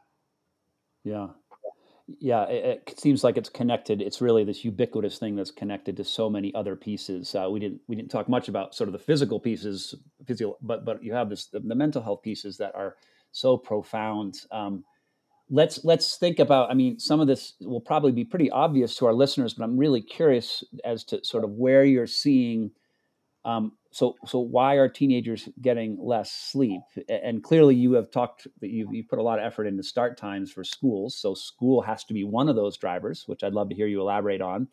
Yeah 1.05 1.29
yeah, 2.07 2.45
it, 2.45 2.83
it, 2.87 3.01
seems 3.01 3.25
like 3.25 3.39
it's 3.39 3.49
connected. 3.49 4.03
It's 4.03 4.21
really 4.21 4.45
this 4.45 4.65
ubiquitous 4.65 5.19
thing 5.19 5.37
that's 5.37 5.51
connected 5.51 5.97
to 5.97 6.05
so 6.05 6.29
many 6.29 6.55
other 6.55 6.77
pieces. 6.77 7.35
Uh, 7.35 7.49
we 7.51 7.61
didn't 7.61 7.81
we 7.89 7.97
didn't 7.97 8.11
talk 8.11 8.29
much 8.29 8.49
about 8.49 8.75
sort 8.75 8.89
of 8.89 8.93
the 8.93 8.99
physical 8.99 9.41
pieces, 9.41 9.95
physical, 10.27 10.59
but 10.61 10.85
but 10.85 11.03
you 11.03 11.15
have 11.15 11.31
this 11.31 11.47
the, 11.47 11.61
the 11.61 11.75
mental 11.75 12.03
health 12.03 12.23
pieces 12.23 12.59
that 12.59 12.75
are 12.75 12.97
so 13.33 13.57
profound. 13.57 14.35
Um, 14.53 14.85
let's 15.49 15.83
let's 15.85 16.17
think 16.19 16.41
about. 16.41 16.71
I 16.71 16.75
mean, 16.75 16.99
some 16.99 17.21
of 17.21 17.27
this 17.27 17.55
will 17.61 17.81
probably 17.81 18.13
be 18.13 18.25
pretty 18.25 18.51
obvious 18.51 18.97
to 18.97 19.07
our 19.07 19.15
listeners, 19.15 19.55
but 19.55 19.65
I'm 19.65 19.79
really 19.79 20.03
curious 20.03 20.63
as 20.85 21.05
to 21.05 21.25
sort 21.25 21.45
of 21.45 21.51
where 21.51 21.85
you're 21.85 22.07
seeing 22.07 22.71
um, 23.45 23.73
so 23.91 24.17
so 24.27 24.39
why 24.39 24.75
are 24.75 24.89
teenagers 24.89 25.49
getting 25.61 25.99
less 26.01 26.33
sleep? 26.33 26.81
And 27.09 27.43
clearly, 27.43 27.75
you 27.75 27.93
have 27.93 28.11
talked 28.11 28.47
that 28.61 28.71
you've, 28.71 28.93
you 28.93 29.05
put 29.05 29.19
a 29.19 29.23
lot 29.23 29.39
of 29.39 29.45
effort 29.45 29.67
into 29.67 29.83
start 29.83 30.17
times 30.17 30.51
for 30.51 30.65
schools. 30.65 31.17
So 31.17 31.35
school 31.35 31.83
has 31.83 32.05
to 32.05 32.15
be 32.15 32.25
one 32.25 32.49
of 32.49 32.57
those 32.57 32.77
drivers, 32.77 33.25
which 33.27 33.45
I'd 33.45 33.53
love 33.53 33.69
to 33.69 33.75
hear 33.75 33.87
you 33.87 34.01
elaborate 34.01 34.41
on. 34.41 34.69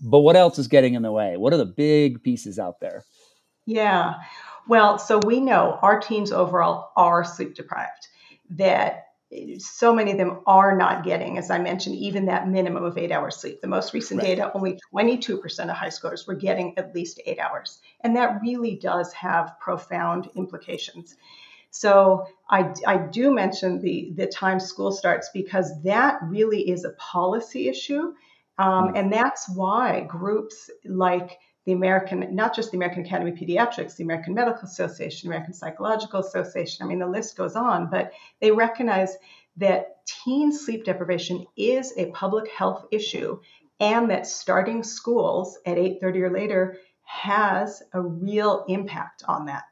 But 0.00 0.20
what 0.20 0.36
else 0.36 0.58
is 0.58 0.68
getting 0.68 0.94
in 0.94 1.02
the 1.02 1.12
way? 1.12 1.36
What 1.36 1.52
are 1.52 1.58
the 1.58 1.66
big 1.66 2.22
pieces 2.22 2.58
out 2.58 2.80
there? 2.80 3.04
Yeah, 3.66 4.14
well, 4.68 4.98
so 4.98 5.20
we 5.26 5.40
know 5.40 5.78
our 5.82 6.00
teens 6.00 6.32
overall 6.32 6.92
are 6.96 7.24
sleep 7.24 7.54
deprived. 7.54 8.08
That 8.50 9.08
so 9.58 9.94
many 9.94 10.10
of 10.12 10.18
them 10.18 10.40
are 10.46 10.76
not 10.76 11.04
getting, 11.04 11.38
as 11.38 11.50
I 11.50 11.58
mentioned, 11.58 11.96
even 11.96 12.26
that 12.26 12.48
minimum 12.48 12.84
of 12.84 12.98
eight 12.98 13.12
hours 13.12 13.36
sleep. 13.36 13.60
The 13.60 13.68
most 13.68 13.94
recent 13.94 14.20
right. 14.20 14.36
data, 14.36 14.50
only 14.54 14.78
22% 14.92 15.70
of 15.70 15.76
high 15.76 15.88
schoolers 15.88 16.26
were 16.26 16.34
getting 16.34 16.76
at 16.76 16.94
least 16.94 17.20
eight 17.26 17.38
hours. 17.38 17.78
And 18.00 18.16
that 18.16 18.40
really 18.42 18.76
does 18.76 19.12
have 19.12 19.54
profound 19.60 20.28
implications. 20.34 21.16
So 21.70 22.26
I, 22.48 22.74
I 22.84 22.96
do 22.96 23.32
mention 23.32 23.80
the, 23.80 24.12
the 24.16 24.26
time 24.26 24.58
school 24.58 24.90
starts 24.90 25.30
because 25.32 25.80
that 25.84 26.18
really 26.22 26.68
is 26.68 26.84
a 26.84 26.90
policy 26.90 27.68
issue. 27.68 28.14
Um, 28.58 28.88
mm. 28.88 28.98
and 28.98 29.12
that's 29.12 29.48
why 29.48 30.00
groups 30.00 30.70
like 30.84 31.38
the 31.70 31.76
American, 31.76 32.34
not 32.34 32.52
just 32.52 32.72
the 32.72 32.76
American 32.76 33.06
Academy 33.06 33.30
of 33.30 33.38
Pediatrics, 33.38 33.94
the 33.94 34.02
American 34.02 34.34
Medical 34.34 34.64
Association, 34.64 35.28
American 35.28 35.54
Psychological 35.54 36.18
Association, 36.18 36.84
I 36.84 36.88
mean, 36.88 36.98
the 36.98 37.06
list 37.06 37.36
goes 37.36 37.54
on, 37.54 37.88
but 37.88 38.12
they 38.40 38.50
recognize 38.50 39.16
that 39.58 40.04
teen 40.04 40.52
sleep 40.52 40.84
deprivation 40.84 41.46
is 41.56 41.94
a 41.96 42.10
public 42.10 42.50
health 42.50 42.86
issue 42.90 43.38
and 43.78 44.10
that 44.10 44.26
starting 44.26 44.82
schools 44.82 45.58
at 45.64 45.78
8:30 45.78 46.22
or 46.22 46.30
later 46.30 46.76
has 47.04 47.84
a 47.92 48.02
real 48.02 48.64
impact 48.66 49.22
on 49.28 49.46
that. 49.46 49.62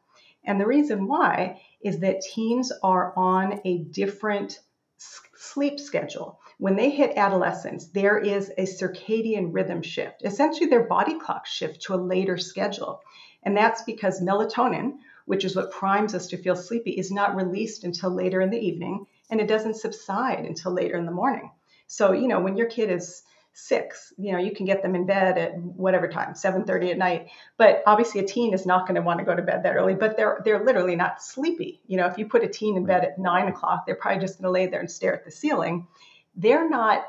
And 0.45 0.61
the 0.61 0.67
reason 0.67 1.09
why 1.09 1.61
is 1.81 1.99
that 1.99 2.21
teens 2.21 2.71
are 2.85 3.12
on 3.17 3.61
a 3.64 3.78
different 3.78 4.61
sleep 4.99 5.81
schedule. 5.81 6.38
When 6.59 6.75
they 6.75 6.91
hit 6.91 7.17
adolescence, 7.17 7.87
there 7.87 8.19
is 8.19 8.50
a 8.59 8.62
circadian 8.62 9.55
rhythm 9.55 9.81
shift. 9.81 10.23
Essentially, 10.25 10.69
their 10.69 10.85
body 10.85 11.19
clocks 11.19 11.50
shift 11.50 11.83
to 11.83 11.95
a 11.95 11.97
later 11.97 12.37
schedule. 12.37 13.00
And 13.45 13.57
that's 13.57 13.83
because 13.83 14.21
melatonin, 14.21 14.99
which 15.25 15.45
is 15.45 15.55
what 15.55 15.71
primes 15.71 16.17
us 16.17 16.27
to 16.29 16.37
feel 16.37 16.57
sleepy, 16.57 16.91
is 16.91 17.12
not 17.12 17.37
released 17.37 17.85
until 17.85 18.11
later 18.11 18.41
in 18.41 18.50
the 18.50 18.59
evening 18.59 19.07
and 19.31 19.41
it 19.41 19.47
doesn't 19.47 19.77
subside 19.77 20.45
until 20.47 20.73
later 20.73 20.97
in 20.97 21.07
the 21.07 21.12
morning. 21.12 21.50
So, 21.87 22.12
you 22.12 22.27
know, 22.27 22.41
when 22.41 22.57
your 22.57 22.67
kid 22.67 22.91
is 22.91 23.23
six 23.61 24.12
you 24.17 24.31
know 24.31 24.38
you 24.38 24.53
can 24.53 24.67
get 24.67 24.83
them 24.83 24.95
in 24.95 25.05
bed 25.05 25.37
at 25.37 25.59
whatever 25.59 26.07
time 26.07 26.33
7.30 26.33 26.93
at 26.93 26.99
night 26.99 27.29
but 27.57 27.83
obviously 27.88 28.21
a 28.21 28.25
teen 28.25 28.55
is 28.55 28.65
not 28.65 28.87
going 28.87 28.95
to 28.95 29.03
want 29.03 29.19
to 29.19 29.25
go 29.25 29.35
to 29.35 29.43
bed 29.43 29.65
that 29.65 29.75
early 29.75 29.97
but 29.97 30.17
they're 30.17 30.41
they're 30.45 30.65
literally 30.65 30.95
not 30.95 31.21
sleepy 31.21 31.81
you 31.88 31.97
know 31.97 32.07
if 32.07 32.19
you 32.19 32.27
put 32.27 32.45
a 32.45 32.49
teen 32.49 32.77
in 32.77 32.87
bed 32.87 33.03
at 33.03 33.19
9 33.19 33.49
o'clock 33.49 33.85
they're 33.85 33.97
probably 33.97 34.21
just 34.21 34.38
going 34.38 34.45
to 34.45 34.53
lay 34.53 34.69
there 34.69 34.79
and 34.79 34.88
stare 34.88 35.12
at 35.12 35.25
the 35.25 35.31
ceiling 35.33 35.88
they're 36.38 36.68
not 36.68 37.04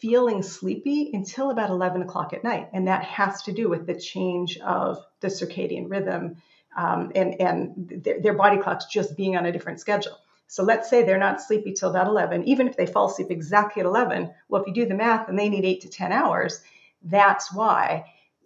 feeling 0.00 0.42
sleepy 0.42 1.10
until 1.12 1.50
about 1.50 1.70
11 1.70 2.02
o'clock 2.02 2.32
at 2.32 2.44
night 2.44 2.68
and 2.72 2.86
that 2.86 3.02
has 3.04 3.42
to 3.42 3.52
do 3.52 3.68
with 3.68 3.86
the 3.86 3.98
change 3.98 4.58
of 4.58 4.98
the 5.20 5.28
circadian 5.28 5.90
rhythm 5.90 6.36
um, 6.76 7.10
and 7.14 7.40
and 7.40 8.02
their, 8.04 8.20
their 8.20 8.34
body 8.34 8.58
clocks 8.58 8.84
just 8.86 9.16
being 9.16 9.36
on 9.36 9.46
a 9.46 9.52
different 9.52 9.80
schedule 9.80 10.18
so 10.52 10.64
let's 10.64 10.90
say 10.90 11.02
they're 11.02 11.16
not 11.16 11.40
sleepy 11.40 11.72
till 11.72 11.88
about 11.88 12.08
11. 12.08 12.44
Even 12.44 12.68
if 12.68 12.76
they 12.76 12.84
fall 12.84 13.06
asleep 13.06 13.30
exactly 13.30 13.80
at 13.80 13.86
11, 13.86 14.30
well, 14.50 14.60
if 14.60 14.68
you 14.68 14.74
do 14.74 14.84
the 14.84 14.92
math 14.94 15.30
and 15.30 15.38
they 15.38 15.48
need 15.48 15.64
eight 15.64 15.80
to 15.80 15.88
10 15.88 16.12
hours, 16.12 16.60
that's 17.02 17.54
why 17.54 18.04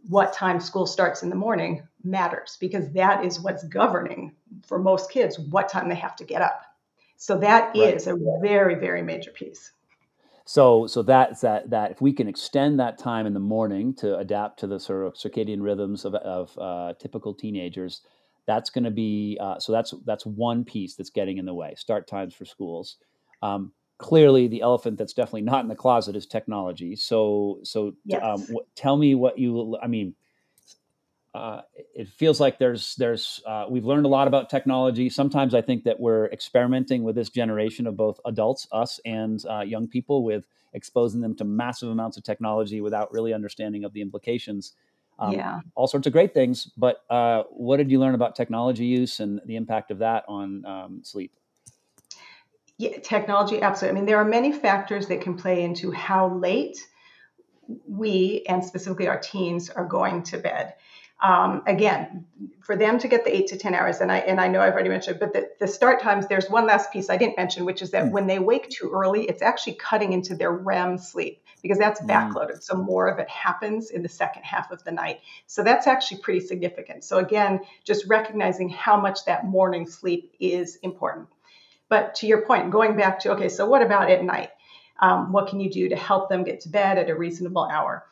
what 0.09 0.33
time 0.33 0.61
school 0.61 0.87
starts 0.87 1.25
in 1.25 1.31
the 1.31 1.35
morning 1.35 1.83
matters 2.05 2.59
because 2.61 2.93
that 2.93 3.25
is 3.25 3.41
what's 3.41 3.65
governing 3.65 4.37
for 4.69 4.79
most 4.79 5.11
kids 5.11 5.37
what 5.37 5.69
time 5.69 5.89
they 5.89 5.97
have 5.97 6.15
to 6.15 6.25
get 6.25 6.43
up. 6.43 6.63
So 7.17 7.39
that 7.39 7.77
right. 7.77 7.95
is 7.95 8.07
a 8.07 8.17
very, 8.41 8.77
very 8.77 9.03
major 9.03 9.33
piece. 9.33 9.73
So, 10.47 10.87
so 10.87 11.03
that's 11.03 11.41
that. 11.41 11.71
That 11.71 11.91
if 11.91 12.01
we 12.01 12.13
can 12.13 12.29
extend 12.29 12.79
that 12.79 12.99
time 12.99 13.27
in 13.27 13.35
the 13.35 13.41
morning 13.41 13.93
to 13.97 14.17
adapt 14.17 14.61
to 14.61 14.69
the 14.69 14.79
sort 14.79 15.05
of 15.05 15.15
circadian 15.15 15.61
rhythms 15.61 16.05
of, 16.05 16.15
of 16.15 16.57
uh, 16.59 16.95
typical 17.01 17.35
teenagers, 17.35 18.03
that's 18.47 18.71
going 18.71 18.85
to 18.85 18.93
be 18.93 19.37
uh, 19.41 19.59
so 19.59 19.73
that's 19.73 19.93
that's 20.05 20.25
one 20.25 20.65
piece 20.65 20.95
that's 20.95 21.11
getting 21.11 21.39
in 21.39 21.47
the 21.47 21.55
way. 21.55 21.75
Start 21.77 22.07
times 22.07 22.33
for 22.33 22.45
schools. 22.45 22.97
Um, 23.43 23.73
clearly, 23.99 24.47
the 24.47 24.63
elephant 24.63 24.99
that's 24.99 25.15
definitely 25.15 25.43
not 25.43 25.63
in 25.63 25.69
the 25.69 25.75
closet 25.75 26.15
is 26.15 26.27
technology. 26.27 26.95
So 26.95 27.59
so 27.65 27.95
yes. 28.05 28.23
um, 28.23 28.41
w- 28.43 28.67
tell 28.77 28.97
me 28.97 29.17
what 29.17 29.39
you. 29.39 29.77
I 29.83 29.89
mean, 29.89 30.15
uh, 31.37 31.63
it 31.95 32.09
feels 32.09 32.41
like 32.41 32.59
there's 32.59 32.95
there's 32.97 33.43
uh, 33.47 33.67
we've 33.69 33.85
learned 33.85 34.07
a 34.07 34.09
lot 34.09 34.27
about 34.27 34.49
technology. 34.49 35.11
Sometimes 35.11 35.55
I 35.55 35.61
think 35.61 35.85
that 35.85 36.01
we're 36.01 36.27
experimenting 36.27 37.03
with 37.03 37.15
this 37.15 37.29
generation 37.29 37.87
of 37.87 37.97
both 37.97 38.19
adults, 38.25 38.67
us, 38.73 38.99
and 39.05 39.45
uh, 39.49 39.61
young 39.61 39.87
people 39.87 40.25
with 40.25 40.47
exposing 40.73 41.21
them 41.21 41.35
to 41.37 41.45
massive 41.45 41.91
amounts 41.91 42.17
of 42.17 42.25
technology 42.25 42.81
without 42.81 43.13
really 43.13 43.35
understanding 43.35 43.85
of 43.85 43.93
the 43.93 44.01
implications. 44.01 44.73
Um, 45.19 45.33
yeah. 45.33 45.61
All 45.75 45.87
sorts 45.87 46.07
of 46.07 46.13
great 46.13 46.33
things. 46.33 46.71
But 46.77 47.03
uh, 47.11 47.45
what 47.51 47.77
did 47.79 47.91
you 47.91 48.01
learn 48.01 48.15
about 48.15 48.35
technology 48.35 48.87
use 48.87 49.21
and 49.21 49.41
the 49.45 49.57
impact 49.57 49.91
of 49.91 49.99
that 49.99 50.25
on 50.29 50.65
um, 50.65 51.01
sleep? 51.03 51.33
Yeah, 52.79 52.99
technology, 53.03 53.61
absolutely. 53.63 53.97
I 53.97 54.01
mean, 54.01 54.07
there 54.07 54.19
are 54.19 54.25
many 54.25 54.53
factors 54.53 55.07
that 55.09 55.23
can 55.23 55.35
play 55.35 55.63
into 55.63 55.91
how 55.91 56.35
late 56.35 56.79
we, 57.89 58.45
and 58.49 58.63
specifically 58.63 59.09
our 59.09 59.19
teens, 59.19 59.71
are 59.71 59.87
going 59.87 60.23
to 60.25 60.39
bed. 60.39 60.75
Um, 61.23 61.63
again, 61.67 62.27
for 62.61 62.77
them 62.77 62.99
to 62.99 63.09
get 63.09 63.25
the 63.25 63.35
eight 63.35 63.47
to 63.49 63.57
10 63.57 63.75
hours, 63.75 64.01
and 64.01 64.13
I, 64.13 64.19
and 64.19 64.41
I 64.41 64.49
know 64.49 64.61
I've 64.61 64.75
already 64.75 64.91
mentioned, 64.91 65.19
but 65.19 65.33
the, 65.33 65.49
the 65.59 65.67
start 65.67 66.03
times, 66.03 66.27
there's 66.27 66.51
one 66.51 66.67
last 66.67 66.93
piece 66.93 67.09
I 67.09 67.17
didn't 67.17 67.39
mention, 67.39 67.65
which 67.65 67.81
is 67.81 67.93
that 67.93 68.07
mm. 68.07 68.11
when 68.11 68.27
they 68.27 68.39
wake 68.39 68.69
too 68.69 68.91
early, 68.93 69.25
it's 69.25 69.41
actually 69.41 69.75
cutting 69.75 70.13
into 70.13 70.35
their 70.35 70.53
REM 70.53 70.99
sleep 70.99 71.43
because 71.63 71.79
that's 71.79 72.01
mm. 72.01 72.09
backloaded. 72.09 72.63
So 72.63 72.75
more 72.75 73.09
of 73.09 73.19
it 73.19 73.31
happens 73.31 73.91
in 73.91 74.03
the 74.03 74.09
second 74.09 74.43
half 74.43 74.71
of 74.71 74.85
the 74.85 74.93
night. 74.93 75.21
So 75.47 75.65
that's 75.65 75.87
actually 75.87 76.19
pretty 76.19 76.41
significant. 76.41 77.03
So 77.03 77.17
again, 77.19 77.61
just 77.85 78.07
recognizing 78.07 78.69
how 78.69 79.01
much 79.01 79.25
that 79.25 79.47
morning 79.47 79.87
sleep 79.87 80.35
is 80.39 80.77
important. 80.83 81.29
But 81.89 82.17
to 82.17 82.27
your 82.27 82.43
point, 82.43 82.71
going 82.71 82.97
back 82.97 83.21
to, 83.21 83.33
okay, 83.33 83.49
so 83.49 83.67
what 83.67 83.81
about 83.81 84.11
at 84.11 84.23
night? 84.23 84.51
Um, 84.99 85.33
what 85.33 85.49
can 85.49 85.61
you 85.61 85.71
do 85.71 85.89
to 85.91 85.97
help 85.97 86.29
them 86.29 86.43
get 86.43 86.61
to 86.63 86.69
bed 86.69 86.99
at 86.99 87.11
a 87.11 87.15
reasonable 87.15 87.65
hour? 87.65 88.05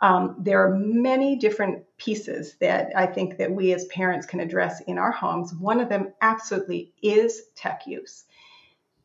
Um, 0.00 0.36
there 0.38 0.64
are 0.64 0.74
many 0.74 1.36
different 1.36 1.84
pieces 1.96 2.54
that 2.60 2.92
I 2.94 3.06
think 3.06 3.38
that 3.38 3.50
we 3.50 3.72
as 3.72 3.86
parents 3.86 4.26
can 4.26 4.40
address 4.40 4.80
in 4.82 4.98
our 4.98 5.10
homes. 5.10 5.52
One 5.52 5.80
of 5.80 5.88
them 5.88 6.12
absolutely 6.20 6.92
is 7.02 7.42
tech 7.56 7.86
use. 7.86 8.24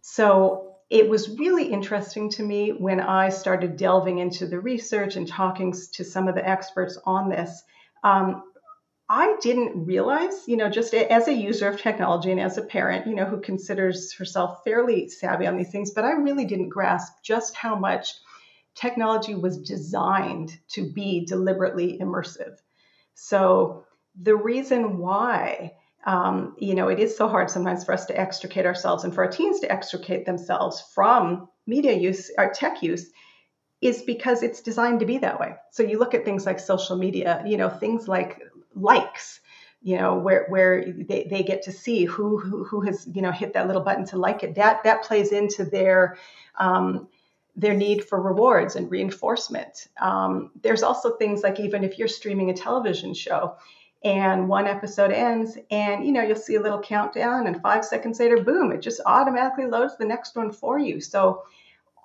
So 0.01 0.75
it 0.89 1.09
was 1.09 1.39
really 1.39 1.65
interesting 1.65 2.29
to 2.31 2.43
me 2.43 2.69
when 2.71 2.99
I 2.99 3.29
started 3.29 3.77
delving 3.77 4.19
into 4.19 4.45
the 4.45 4.59
research 4.59 5.15
and 5.15 5.27
talking 5.27 5.73
to 5.93 6.03
some 6.03 6.27
of 6.27 6.35
the 6.35 6.47
experts 6.47 6.99
on 7.05 7.29
this. 7.29 7.63
Um, 8.03 8.43
I 9.09 9.35
didn't 9.41 9.85
realize, 9.85 10.47
you 10.47 10.57
know, 10.57 10.69
just 10.69 10.93
as 10.93 11.27
a 11.27 11.33
user 11.33 11.67
of 11.67 11.81
technology 11.81 12.31
and 12.31 12.39
as 12.39 12.57
a 12.57 12.61
parent, 12.61 13.07
you 13.07 13.15
know, 13.15 13.25
who 13.25 13.41
considers 13.41 14.13
herself 14.13 14.63
fairly 14.63 15.09
savvy 15.09 15.47
on 15.47 15.57
these 15.57 15.71
things, 15.71 15.91
but 15.91 16.05
I 16.05 16.11
really 16.11 16.45
didn't 16.45 16.69
grasp 16.69 17.13
just 17.23 17.55
how 17.55 17.75
much 17.75 18.13
technology 18.75 19.35
was 19.35 19.61
designed 19.61 20.57
to 20.69 20.91
be 20.91 21.25
deliberately 21.25 21.99
immersive. 21.99 22.57
So 23.13 23.85
the 24.19 24.35
reason 24.35 24.97
why 24.97 25.73
um, 26.05 26.55
you 26.59 26.75
know 26.75 26.89
it 26.89 26.99
is 26.99 27.15
so 27.15 27.27
hard 27.27 27.49
sometimes 27.49 27.85
for 27.85 27.93
us 27.93 28.05
to 28.07 28.19
extricate 28.19 28.65
ourselves 28.65 29.03
and 29.03 29.13
for 29.13 29.23
our 29.23 29.31
teens 29.31 29.61
to 29.61 29.71
extricate 29.71 30.25
themselves 30.25 30.83
from 30.93 31.47
media 31.65 31.93
use 31.93 32.29
or 32.37 32.51
tech 32.51 32.83
use 32.83 33.09
is 33.81 34.01
because 34.01 34.43
it's 34.43 34.61
designed 34.61 35.01
to 35.01 35.05
be 35.05 35.17
that 35.17 35.39
way. 35.39 35.55
So 35.71 35.83
you 35.83 35.99
look 35.99 36.13
at 36.13 36.23
things 36.23 36.45
like 36.45 36.59
social 36.59 36.97
media, 36.97 37.43
you 37.45 37.57
know, 37.57 37.69
things 37.69 38.07
like 38.07 38.41
likes, 38.75 39.41
you 39.81 39.97
know, 39.97 40.17
where 40.17 40.45
where 40.47 40.85
they, 40.85 41.27
they 41.29 41.43
get 41.43 41.63
to 41.63 41.71
see 41.71 42.05
who, 42.05 42.39
who 42.39 42.63
who 42.63 42.81
has 42.81 43.07
you 43.13 43.21
know 43.21 43.31
hit 43.31 43.53
that 43.53 43.67
little 43.67 43.81
button 43.81 44.05
to 44.07 44.17
like 44.17 44.43
it. 44.43 44.55
That 44.55 44.83
that 44.83 45.03
plays 45.03 45.31
into 45.31 45.65
their 45.65 46.17
um, 46.57 47.09
their 47.55 47.73
need 47.73 48.03
for 48.05 48.21
rewards 48.21 48.75
and 48.75 48.89
reinforcement. 48.89 49.87
Um, 50.01 50.51
there's 50.61 50.83
also 50.83 51.15
things 51.15 51.43
like 51.43 51.59
even 51.59 51.83
if 51.83 51.99
you're 51.99 52.07
streaming 52.07 52.49
a 52.49 52.53
television 52.53 53.13
show 53.13 53.55
and 54.03 54.49
one 54.49 54.67
episode 54.67 55.11
ends 55.11 55.57
and 55.71 56.05
you 56.05 56.11
know 56.11 56.21
you'll 56.21 56.35
see 56.35 56.55
a 56.55 56.61
little 56.61 56.81
countdown 56.81 57.47
and 57.47 57.61
five 57.61 57.85
seconds 57.85 58.19
later 58.19 58.43
boom 58.43 58.71
it 58.71 58.81
just 58.81 58.99
automatically 59.05 59.65
loads 59.65 59.97
the 59.97 60.05
next 60.05 60.35
one 60.35 60.51
for 60.51 60.79
you. 60.79 60.99
So 60.99 61.43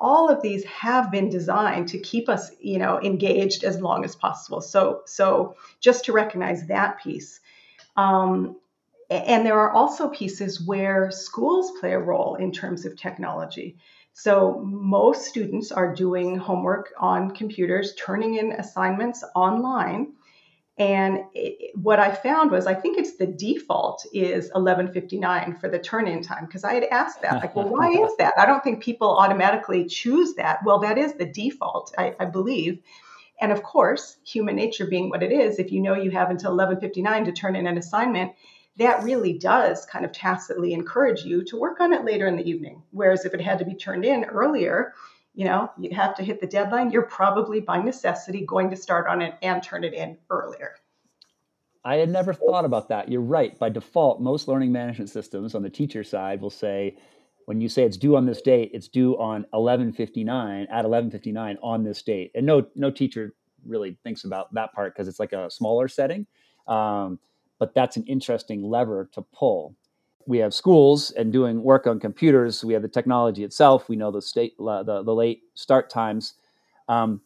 all 0.00 0.28
of 0.28 0.40
these 0.42 0.64
have 0.64 1.10
been 1.10 1.28
designed 1.28 1.88
to 1.88 1.98
keep 1.98 2.28
us 2.28 2.50
you 2.60 2.78
know 2.78 3.00
engaged 3.00 3.64
as 3.64 3.80
long 3.80 4.04
as 4.04 4.14
possible. 4.14 4.60
So 4.60 5.02
so 5.06 5.56
just 5.80 6.04
to 6.04 6.12
recognize 6.12 6.66
that 6.66 7.00
piece. 7.02 7.40
Um, 7.96 8.56
and 9.10 9.46
there 9.46 9.58
are 9.58 9.72
also 9.72 10.10
pieces 10.10 10.64
where 10.64 11.10
schools 11.10 11.72
play 11.80 11.94
a 11.94 11.98
role 11.98 12.34
in 12.34 12.52
terms 12.52 12.84
of 12.84 12.94
technology 12.94 13.78
so 14.20 14.58
most 14.64 15.26
students 15.26 15.70
are 15.70 15.94
doing 15.94 16.36
homework 16.36 16.92
on 16.98 17.30
computers, 17.30 17.94
turning 17.94 18.34
in 18.34 18.50
assignments 18.50 19.22
online. 19.36 20.14
And 20.76 21.20
it, 21.34 21.70
what 21.76 22.00
I 22.00 22.12
found 22.12 22.50
was, 22.50 22.66
I 22.66 22.74
think 22.74 22.98
it's 22.98 23.16
the 23.16 23.28
default 23.28 24.04
is 24.12 24.50
11:59 24.56 25.60
for 25.60 25.68
the 25.68 25.78
turn-in 25.78 26.20
time 26.20 26.46
because 26.46 26.64
I 26.64 26.74
had 26.74 26.84
asked 26.90 27.22
that, 27.22 27.34
like, 27.34 27.54
well, 27.54 27.68
why 27.68 27.90
is 27.90 28.16
that? 28.18 28.34
I 28.36 28.44
don't 28.44 28.64
think 28.64 28.82
people 28.82 29.16
automatically 29.16 29.86
choose 29.86 30.34
that. 30.34 30.64
Well, 30.64 30.80
that 30.80 30.98
is 30.98 31.12
the 31.14 31.26
default, 31.26 31.94
I, 31.96 32.16
I 32.18 32.24
believe. 32.24 32.80
And 33.40 33.52
of 33.52 33.62
course, 33.62 34.16
human 34.24 34.56
nature 34.56 34.86
being 34.86 35.10
what 35.10 35.22
it 35.22 35.30
is, 35.30 35.60
if 35.60 35.70
you 35.70 35.80
know 35.80 35.94
you 35.94 36.10
have 36.10 36.30
until 36.30 36.56
11:59 36.56 37.26
to 37.26 37.32
turn 37.32 37.54
in 37.54 37.68
an 37.68 37.78
assignment, 37.78 38.32
that 38.78 39.02
really 39.02 39.32
does 39.32 39.84
kind 39.86 40.04
of 40.04 40.12
tacitly 40.12 40.72
encourage 40.72 41.24
you 41.24 41.44
to 41.44 41.58
work 41.58 41.80
on 41.80 41.92
it 41.92 42.04
later 42.04 42.26
in 42.26 42.36
the 42.36 42.48
evening. 42.48 42.82
Whereas 42.90 43.24
if 43.24 43.34
it 43.34 43.40
had 43.40 43.58
to 43.58 43.64
be 43.64 43.74
turned 43.74 44.04
in 44.04 44.24
earlier, 44.24 44.94
you 45.34 45.44
know, 45.44 45.70
you'd 45.78 45.92
have 45.92 46.14
to 46.16 46.24
hit 46.24 46.40
the 46.40 46.46
deadline. 46.46 46.90
You're 46.90 47.02
probably 47.02 47.60
by 47.60 47.82
necessity 47.82 48.44
going 48.46 48.70
to 48.70 48.76
start 48.76 49.06
on 49.08 49.20
it 49.20 49.34
and 49.42 49.62
turn 49.62 49.84
it 49.84 49.94
in 49.94 50.16
earlier. 50.30 50.76
I 51.84 51.96
had 51.96 52.08
never 52.08 52.32
thought 52.32 52.64
about 52.64 52.88
that. 52.88 53.08
You're 53.08 53.20
right. 53.20 53.58
By 53.58 53.68
default, 53.68 54.20
most 54.20 54.48
learning 54.48 54.72
management 54.72 55.10
systems 55.10 55.54
on 55.54 55.62
the 55.62 55.70
teacher 55.70 56.04
side 56.04 56.40
will 56.40 56.50
say, 56.50 56.96
when 57.46 57.60
you 57.60 57.68
say 57.68 57.84
it's 57.84 57.96
due 57.96 58.14
on 58.14 58.26
this 58.26 58.42
date, 58.42 58.72
it's 58.74 58.88
due 58.88 59.18
on 59.18 59.46
11:59 59.54 60.66
at 60.70 60.84
11:59 60.84 61.56
on 61.62 61.82
this 61.82 62.02
date. 62.02 62.30
And 62.34 62.44
no, 62.44 62.66
no 62.74 62.90
teacher 62.90 63.34
really 63.64 63.96
thinks 64.04 64.24
about 64.24 64.52
that 64.54 64.72
part 64.74 64.94
because 64.94 65.08
it's 65.08 65.18
like 65.18 65.32
a 65.32 65.50
smaller 65.50 65.88
setting. 65.88 66.26
Um, 66.66 67.18
but 67.58 67.74
that's 67.74 67.96
an 67.96 68.04
interesting 68.06 68.62
lever 68.62 69.08
to 69.12 69.22
pull. 69.22 69.74
We 70.26 70.38
have 70.38 70.52
schools 70.52 71.10
and 71.12 71.32
doing 71.32 71.62
work 71.62 71.86
on 71.86 72.00
computers. 72.00 72.64
We 72.64 72.74
have 72.74 72.82
the 72.82 72.88
technology 72.88 73.44
itself. 73.44 73.88
We 73.88 73.96
know 73.96 74.10
the 74.10 74.22
state, 74.22 74.56
the, 74.58 75.02
the 75.04 75.14
late 75.14 75.42
start 75.54 75.90
times. 75.90 76.34
Um, 76.88 77.22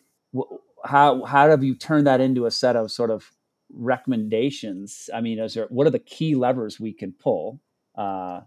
how 0.85 1.25
how 1.25 1.49
have 1.49 1.65
you 1.65 1.75
turned 1.75 2.07
that 2.07 2.21
into 2.21 2.47
a 2.47 2.51
set 2.51 2.77
of 2.77 2.91
sort 2.91 3.11
of 3.11 3.33
recommendations? 3.73 5.11
I 5.15 5.21
mean, 5.21 5.39
is 5.39 5.55
there 5.55 5.67
what 5.71 5.87
are 5.87 5.91
the 5.91 5.99
key 5.99 6.35
levers 6.35 6.81
we 6.81 6.93
can 6.93 7.13
pull 7.13 7.61
uh, 7.97 8.41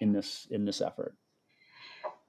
in 0.00 0.12
this 0.12 0.46
in 0.50 0.64
this 0.64 0.80
effort? 0.80 1.14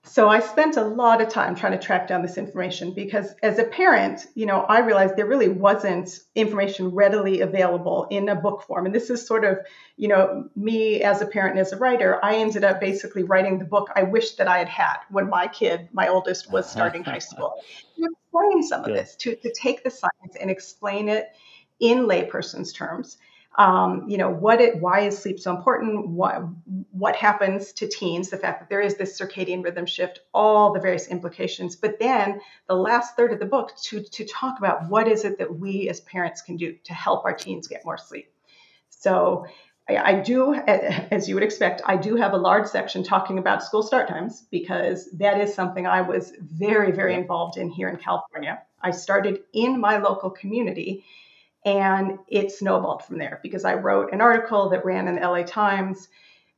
So 0.10 0.30
I 0.30 0.40
spent 0.40 0.78
a 0.78 0.84
lot 0.84 1.22
of 1.22 1.30
time 1.30 1.56
trying 1.56 1.74
to 1.74 1.78
track 1.78 2.08
down 2.08 2.22
this 2.22 2.38
information 2.38 2.94
because 2.94 3.34
as 3.44 3.60
a 3.60 3.64
parent, 3.64 4.26
you 4.36 4.46
know, 4.46 4.62
I 4.62 4.80
realized 4.80 5.16
there 5.16 5.28
really 5.28 5.50
wasn't 5.50 6.20
information 6.34 6.90
readily 6.90 7.42
available 7.42 8.08
in 8.10 8.30
a 8.30 8.36
book 8.36 8.64
form. 8.64 8.86
And 8.86 8.96
this 8.96 9.10
is 9.10 9.26
sort 9.26 9.44
of, 9.44 9.60
you 9.98 10.08
know, 10.08 10.50
me 10.56 11.02
as 11.02 11.22
a 11.22 11.26
parent 11.26 11.58
and 11.58 11.60
as 11.60 11.74
a 11.74 11.78
writer, 11.78 12.24
I 12.24 12.38
ended 12.38 12.64
up 12.64 12.80
basically 12.80 13.24
writing 13.24 13.60
the 13.60 13.66
book 13.66 13.90
I 13.96 14.04
wish 14.04 14.36
that 14.36 14.48
I 14.48 14.60
had 14.60 14.70
had 14.70 14.98
when 15.10 15.30
my 15.30 15.48
kid, 15.48 15.90
my 15.92 16.08
oldest, 16.08 16.52
was 16.52 16.70
starting 16.72 17.04
high 17.04 17.20
school. 17.20 17.54
To 17.98 18.06
explain 18.06 18.64
some 18.64 18.86
of 18.86 18.94
this, 18.94 19.16
to, 19.18 19.36
to 19.36 19.54
take 19.54 19.84
the 19.84 19.92
science 19.92 20.38
and 20.40 20.50
explain 20.50 21.10
it 21.10 21.30
in 21.80 22.08
layperson's 22.08 22.74
terms 22.74 23.18
um, 23.58 24.06
you 24.08 24.18
know 24.18 24.30
what 24.30 24.62
it 24.62 24.80
why 24.80 25.02
is 25.02 25.18
sleep 25.18 25.40
so 25.40 25.56
important? 25.56 26.10
What 26.10 26.44
what 26.92 27.16
happens 27.16 27.74
to 27.74 27.88
teens? 27.88 28.30
The 28.30 28.38
fact 28.38 28.60
that 28.60 28.70
there 28.70 28.82
is 28.82 28.98
this 28.98 29.20
circadian 29.20 29.64
rhythm 29.64 29.88
shift 29.88 30.20
all 30.34 30.74
the 30.74 30.80
various 30.80 31.08
implications. 31.08 31.76
But 31.76 31.98
then 31.98 32.40
the 32.68 32.76
last 32.76 33.16
third 33.16 33.34
of 33.34 33.40
the 33.40 33.46
book 33.46 33.76
to 33.86 34.04
to 34.04 34.26
talk 34.26 34.60
about 34.60 34.90
what 34.90 35.08
is 35.08 35.26
it 35.26 35.40
that 35.40 35.58
we 35.58 35.90
as 35.90 36.02
parents 36.02 36.42
can 36.42 36.58
do 36.58 36.76
to 36.84 36.94
help 36.94 37.26
our 37.26 37.34
teens 37.34 37.68
get 37.68 37.84
more 37.84 37.98
sleep. 37.98 38.32
So 38.90 39.48
I, 39.90 39.98
I 39.98 40.14
do 40.22 40.54
as 40.54 41.28
you 41.28 41.36
would 41.36 41.44
expect 41.44 41.82
i 41.86 41.96
do 41.96 42.16
have 42.16 42.34
a 42.34 42.38
large 42.38 42.68
section 42.68 43.04
talking 43.04 43.38
about 43.38 43.64
school 43.64 43.84
start 43.84 44.10
times 44.10 44.44
because 44.52 45.10
that 45.14 45.40
is 45.40 45.54
something 45.54 45.88
i 45.88 46.02
was 46.02 46.34
very 46.42 46.92
very 46.92 47.14
involved 47.14 47.58
in 47.58 47.70
here 47.70 47.88
in 47.88 47.98
california. 47.98 48.62
I 48.82 48.92
started 48.92 49.40
in 49.54 49.80
my 49.80 49.98
local 49.98 50.30
community 50.30 51.06
and 51.66 52.20
it 52.28 52.52
snowballed 52.52 53.04
from 53.04 53.18
there 53.18 53.40
because 53.44 53.66
I 53.66 53.76
wrote 53.76 54.14
an 54.14 54.22
article 54.22 54.70
that 54.70 54.86
ran 54.86 55.08
in 55.08 55.16
the 55.16 55.22
LA 55.22 55.44
Times, 55.44 56.08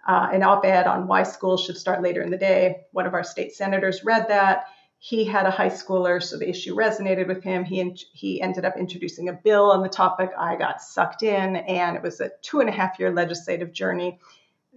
uh, 0.07 0.29
an 0.31 0.43
op 0.43 0.65
ed 0.65 0.87
on 0.87 1.07
why 1.07 1.23
schools 1.23 1.63
should 1.63 1.77
start 1.77 2.01
later 2.01 2.21
in 2.21 2.29
the 2.29 2.37
day. 2.37 2.81
One 2.91 3.05
of 3.05 3.13
our 3.13 3.23
state 3.23 3.53
senators 3.53 4.03
read 4.03 4.27
that. 4.29 4.65
He 5.01 5.23
had 5.23 5.45
a 5.45 5.51
high 5.51 5.69
schooler, 5.69 6.21
so 6.21 6.37
the 6.37 6.49
issue 6.49 6.75
resonated 6.75 7.27
with 7.27 7.41
him. 7.41 7.63
He, 7.63 7.95
he 8.11 8.41
ended 8.41 8.65
up 8.65 8.75
introducing 8.77 9.29
a 9.29 9.33
bill 9.33 9.71
on 9.71 9.81
the 9.81 9.87
topic. 9.89 10.31
I 10.37 10.57
got 10.57 10.81
sucked 10.81 11.23
in, 11.23 11.55
and 11.55 11.95
it 11.95 12.03
was 12.03 12.19
a 12.19 12.31
two 12.41 12.59
and 12.59 12.67
a 12.67 12.73
half 12.73 12.99
year 12.99 13.11
legislative 13.11 13.71
journey. 13.71 14.19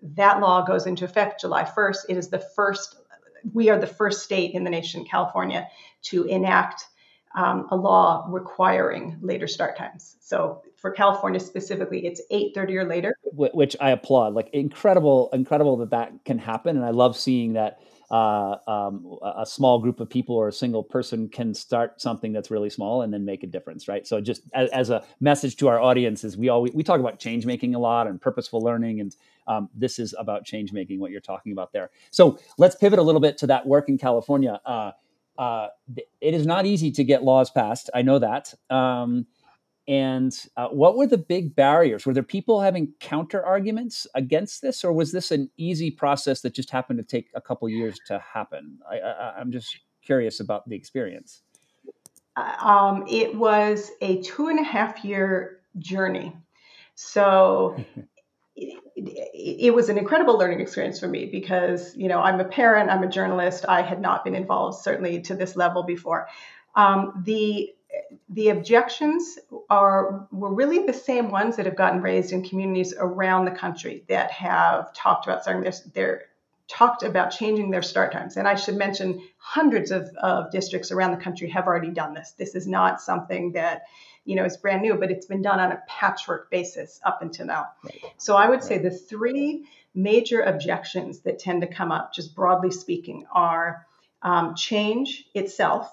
That 0.00 0.40
law 0.40 0.62
goes 0.64 0.86
into 0.86 1.04
effect 1.04 1.40
July 1.40 1.64
1st. 1.64 2.06
It 2.08 2.16
is 2.16 2.28
the 2.28 2.38
first, 2.38 2.96
we 3.52 3.68
are 3.68 3.78
the 3.78 3.86
first 3.86 4.22
state 4.22 4.54
in 4.54 4.62
the 4.62 4.70
nation, 4.70 5.04
California, 5.04 5.68
to 6.02 6.24
enact 6.24 6.86
um, 7.34 7.66
a 7.70 7.76
law 7.76 8.26
requiring 8.28 9.18
later 9.20 9.46
start 9.46 9.76
times. 9.76 10.16
So 10.20 10.62
for 10.76 10.90
California 10.90 11.40
specifically, 11.40 12.06
it's 12.06 12.20
8:30 12.30 12.76
or 12.76 12.84
later. 12.84 13.14
Which 13.32 13.76
I 13.80 13.90
applaud. 13.90 14.34
Like 14.34 14.50
incredible, 14.52 15.30
incredible 15.32 15.76
that 15.78 15.90
that 15.90 16.12
can 16.24 16.38
happen, 16.38 16.76
and 16.76 16.84
I 16.84 16.90
love 16.90 17.16
seeing 17.16 17.54
that 17.54 17.80
uh, 18.12 18.58
um, 18.66 19.18
a 19.22 19.46
small 19.46 19.78
group 19.78 19.98
of 19.98 20.10
people 20.10 20.36
or 20.36 20.48
a 20.48 20.52
single 20.52 20.82
person 20.82 21.30
can 21.30 21.54
start 21.54 21.98
something 21.98 22.30
that's 22.30 22.50
really 22.50 22.68
small 22.68 23.00
and 23.00 23.12
then 23.12 23.24
make 23.24 23.42
a 23.42 23.46
difference, 23.46 23.88
right? 23.88 24.06
So 24.06 24.20
just 24.20 24.42
as, 24.52 24.68
as 24.68 24.90
a 24.90 25.02
message 25.18 25.56
to 25.56 25.68
our 25.68 25.80
audience 25.80 26.22
is 26.22 26.36
we 26.36 26.50
always 26.50 26.74
we 26.74 26.82
talk 26.82 27.00
about 27.00 27.18
change 27.18 27.46
making 27.46 27.74
a 27.74 27.78
lot 27.78 28.06
and 28.06 28.20
purposeful 28.20 28.60
learning, 28.60 29.00
and 29.00 29.16
um, 29.46 29.70
this 29.74 29.98
is 29.98 30.14
about 30.18 30.44
change 30.44 30.72
making. 30.74 31.00
What 31.00 31.10
you're 31.10 31.22
talking 31.22 31.52
about 31.52 31.72
there. 31.72 31.90
So 32.10 32.38
let's 32.58 32.76
pivot 32.76 32.98
a 32.98 33.02
little 33.02 33.20
bit 33.20 33.38
to 33.38 33.46
that 33.46 33.66
work 33.66 33.88
in 33.88 33.96
California. 33.96 34.60
Uh, 34.66 34.92
uh, 35.42 35.68
it 36.20 36.34
is 36.34 36.46
not 36.46 36.66
easy 36.66 36.92
to 36.92 37.02
get 37.02 37.24
laws 37.24 37.50
passed. 37.50 37.90
I 37.92 38.02
know 38.02 38.20
that. 38.20 38.54
Um, 38.70 39.26
and 39.88 40.32
uh, 40.56 40.68
what 40.68 40.96
were 40.96 41.08
the 41.08 41.18
big 41.18 41.56
barriers? 41.56 42.06
Were 42.06 42.14
there 42.14 42.22
people 42.22 42.60
having 42.60 42.92
counter 43.00 43.44
arguments 43.44 44.06
against 44.14 44.62
this, 44.62 44.84
or 44.84 44.92
was 44.92 45.10
this 45.10 45.32
an 45.32 45.50
easy 45.56 45.90
process 45.90 46.42
that 46.42 46.54
just 46.54 46.70
happened 46.70 47.00
to 47.00 47.04
take 47.04 47.28
a 47.34 47.40
couple 47.40 47.68
years 47.68 47.98
to 48.06 48.20
happen? 48.20 48.78
I, 48.88 49.40
am 49.40 49.50
just 49.50 49.76
curious 50.04 50.38
about 50.38 50.68
the 50.68 50.76
experience. 50.76 51.42
Uh, 52.36 52.54
um, 52.60 53.04
it 53.10 53.34
was 53.34 53.90
a 54.00 54.22
two 54.22 54.46
and 54.46 54.60
a 54.60 54.62
half 54.62 55.04
year 55.04 55.58
journey. 55.78 56.36
So 56.94 57.84
it, 58.96 59.74
was 59.74 59.88
an 59.88 59.98
incredible 59.98 60.38
learning 60.38 60.60
experience 60.60 61.00
for 61.00 61.08
me 61.08 61.26
because 61.26 61.96
you 61.96 62.08
know 62.08 62.20
I'm 62.20 62.40
a 62.40 62.44
parent, 62.44 62.90
I'm 62.90 63.02
a 63.02 63.08
journalist. 63.08 63.64
I 63.68 63.82
had 63.82 64.00
not 64.00 64.24
been 64.24 64.34
involved 64.34 64.82
certainly 64.82 65.22
to 65.22 65.34
this 65.34 65.56
level 65.56 65.82
before. 65.82 66.28
Um, 66.74 67.22
the 67.24 67.72
the 68.30 68.48
objections 68.48 69.38
are 69.68 70.26
were 70.30 70.52
really 70.52 70.86
the 70.86 70.92
same 70.92 71.30
ones 71.30 71.56
that 71.56 71.66
have 71.66 71.76
gotten 71.76 72.00
raised 72.02 72.32
in 72.32 72.42
communities 72.42 72.94
around 72.96 73.44
the 73.44 73.50
country 73.50 74.04
that 74.08 74.30
have 74.30 74.92
talked 74.94 75.26
about 75.26 75.42
starting 75.42 75.62
their, 75.62 75.74
their 75.94 76.22
talked 76.68 77.02
about 77.02 77.30
changing 77.30 77.70
their 77.70 77.82
start 77.82 78.12
times. 78.12 78.36
And 78.36 78.48
I 78.48 78.54
should 78.54 78.76
mention 78.76 79.22
hundreds 79.36 79.90
of, 79.90 80.08
of 80.22 80.50
districts 80.50 80.90
around 80.90 81.10
the 81.10 81.22
country 81.22 81.50
have 81.50 81.66
already 81.66 81.90
done 81.90 82.14
this. 82.14 82.32
This 82.32 82.54
is 82.54 82.66
not 82.66 83.02
something 83.02 83.52
that 83.52 83.82
you 84.24 84.36
know, 84.36 84.44
is 84.44 84.56
brand 84.56 84.82
new, 84.82 84.94
but 84.94 85.10
it's 85.10 85.26
been 85.26 85.42
done 85.42 85.60
on 85.60 85.72
a 85.72 85.82
patchwork 85.88 86.50
basis 86.50 87.00
up 87.04 87.22
until 87.22 87.46
now. 87.46 87.66
Right. 87.84 88.02
So 88.18 88.36
I 88.36 88.48
would 88.48 88.60
right. 88.60 88.64
say 88.64 88.78
the 88.78 88.90
three 88.90 89.66
major 89.94 90.42
objections 90.42 91.20
that 91.20 91.38
tend 91.38 91.62
to 91.62 91.66
come 91.66 91.92
up, 91.92 92.14
just 92.14 92.34
broadly 92.34 92.70
speaking, 92.70 93.26
are 93.32 93.86
um, 94.22 94.54
change 94.54 95.24
itself, 95.34 95.90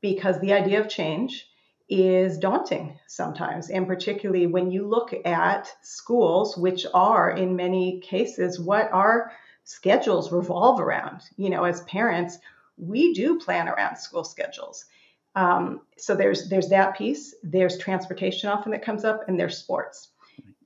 because 0.00 0.40
the 0.40 0.52
idea 0.54 0.80
of 0.80 0.88
change 0.88 1.46
is 1.88 2.38
daunting 2.38 2.98
sometimes, 3.06 3.68
and 3.68 3.86
particularly 3.86 4.46
when 4.46 4.70
you 4.70 4.88
look 4.88 5.14
at 5.26 5.70
schools, 5.82 6.56
which 6.56 6.86
are 6.94 7.30
in 7.30 7.54
many 7.54 8.00
cases 8.00 8.58
what 8.58 8.90
our 8.92 9.30
schedules 9.64 10.32
revolve 10.32 10.80
around. 10.80 11.20
You 11.36 11.50
know, 11.50 11.64
as 11.64 11.82
parents, 11.82 12.38
we 12.78 13.12
do 13.12 13.38
plan 13.38 13.68
around 13.68 13.96
school 13.96 14.24
schedules. 14.24 14.86
Um, 15.34 15.80
so 15.96 16.14
there's 16.14 16.48
there's 16.48 16.68
that 16.68 16.96
piece. 16.96 17.34
There's 17.42 17.78
transportation 17.78 18.50
often 18.50 18.72
that 18.72 18.84
comes 18.84 19.04
up, 19.04 19.28
and 19.28 19.38
there's 19.38 19.58
sports. 19.58 20.08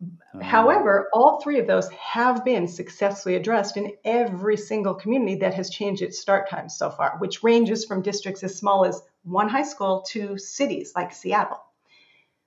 Uh-huh. 0.02 0.42
However, 0.42 1.09
all 1.12 1.40
three 1.40 1.59
of 1.59 1.66
those 1.66 1.88
have 1.90 2.44
been 2.44 2.68
successfully 2.68 3.37
addressed 3.37 3.76
in 3.76 3.92
every 4.05 4.57
single 4.57 4.94
community 4.94 5.37
that 5.37 5.55
has 5.55 5.70
changed 5.70 6.02
its 6.02 6.18
start 6.18 6.50
times 6.50 6.76
so 6.76 6.90
far, 6.90 7.16
which 7.18 7.42
ranges 7.42 7.85
from 7.85 8.02
districts 8.02 8.42
as 8.42 8.57
small 8.57 8.85
as 8.85 9.02
one 9.22 9.48
high 9.48 9.62
school 9.62 10.02
to 10.09 10.37
cities 10.37 10.92
like 10.94 11.12
Seattle. 11.12 11.62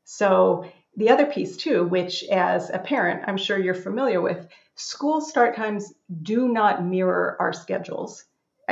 So 0.03 0.65
the 0.97 1.09
other 1.09 1.25
piece 1.25 1.57
too, 1.57 1.85
which 1.85 2.23
as 2.25 2.69
a 2.69 2.79
parent, 2.79 3.23
I'm 3.27 3.37
sure 3.37 3.57
you're 3.57 3.73
familiar 3.73 4.21
with, 4.21 4.47
school 4.75 5.21
start 5.21 5.55
times 5.55 5.93
do 6.21 6.47
not 6.47 6.85
mirror 6.85 7.37
our 7.39 7.53
schedules 7.53 8.25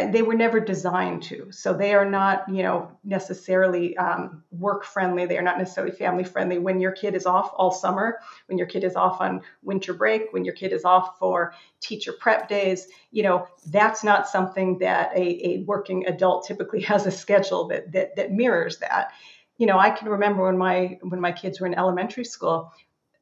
they 0.05 0.21
were 0.21 0.35
never 0.35 0.59
designed 0.59 1.23
to. 1.23 1.51
So 1.51 1.73
they 1.73 1.93
are 1.93 2.05
not, 2.05 2.47
you 2.49 2.61
know, 2.61 2.91
necessarily 3.03 3.97
um, 3.97 4.43
work 4.51 4.85
friendly. 4.85 5.25
They 5.25 5.37
are 5.37 5.43
not 5.43 5.57
necessarily 5.57 5.95
family 5.95 6.23
friendly. 6.23 6.59
When 6.59 6.79
your 6.79 6.91
kid 6.91 7.15
is 7.15 7.25
off 7.25 7.51
all 7.55 7.71
summer, 7.71 8.19
when 8.47 8.57
your 8.57 8.67
kid 8.67 8.83
is 8.83 8.95
off 8.95 9.21
on 9.21 9.41
winter 9.63 9.93
break, 9.93 10.31
when 10.31 10.45
your 10.45 10.53
kid 10.53 10.71
is 10.73 10.85
off 10.85 11.17
for 11.17 11.53
teacher 11.79 12.13
prep 12.13 12.47
days, 12.47 12.87
you 13.11 13.23
know, 13.23 13.47
that's 13.67 14.03
not 14.03 14.27
something 14.27 14.77
that 14.79 15.11
a, 15.15 15.47
a 15.47 15.63
working 15.63 16.05
adult 16.05 16.45
typically 16.45 16.81
has 16.83 17.05
a 17.05 17.11
schedule 17.11 17.67
that, 17.69 17.91
that 17.91 18.15
that 18.15 18.31
mirrors 18.31 18.77
that. 18.77 19.11
You 19.57 19.65
know, 19.65 19.79
I 19.79 19.89
can 19.89 20.09
remember 20.09 20.43
when 20.43 20.57
my 20.57 20.99
when 21.01 21.19
my 21.19 21.31
kids 21.31 21.59
were 21.59 21.65
in 21.65 21.73
elementary 21.73 22.25
school, 22.25 22.71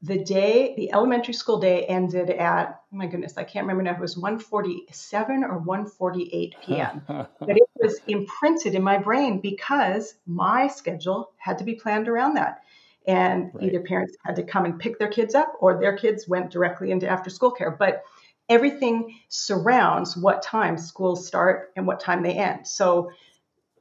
the 0.06 0.24
day 0.24 0.74
the 0.78 0.92
elementary 0.94 1.34
school 1.34 1.60
day 1.60 1.86
ended 1.86 2.30
at 2.30 2.82
oh 2.94 2.96
my 2.96 3.08
goodness 3.08 3.38
i 3.38 3.44
can't 3.44 3.66
remember 3.66 3.84
now 3.84 3.92
if 3.92 3.98
it 3.98 4.02
was 4.02 4.18
147 4.18 5.44
or 5.44 5.58
148 5.60 6.56
p.m 6.66 7.02
but 7.08 7.30
it 7.58 7.64
was 7.80 8.00
imprinted 8.08 8.76
in 8.76 8.84
my 8.84 8.98
brain 8.98 9.40
because 9.40 10.16
my 10.26 10.68
schedule 10.68 11.32
had 11.38 11.58
to 11.58 11.64
be 11.64 11.76
planned 11.76 12.08
around 12.08 12.36
that 12.36 12.62
and 13.08 13.52
right. 13.54 13.66
either 13.66 13.80
parents 13.82 14.16
had 14.26 14.36
to 14.36 14.44
come 14.44 14.66
and 14.66 14.80
pick 14.80 15.00
their 15.00 15.08
kids 15.08 15.36
up 15.36 15.54
or 15.60 15.80
their 15.80 15.98
kids 15.98 16.28
went 16.28 16.52
directly 16.52 16.92
into 16.92 17.08
after 17.08 17.30
school 17.30 17.52
care. 17.52 17.72
But 17.72 18.04
everything 18.50 19.16
surrounds 19.30 20.16
what 20.18 20.42
time 20.42 20.78
schools 20.78 21.28
start 21.28 21.72
and 21.76 21.86
what 21.88 22.00
time 22.00 22.24
they 22.24 22.34
end. 22.34 22.68
So 22.68 23.12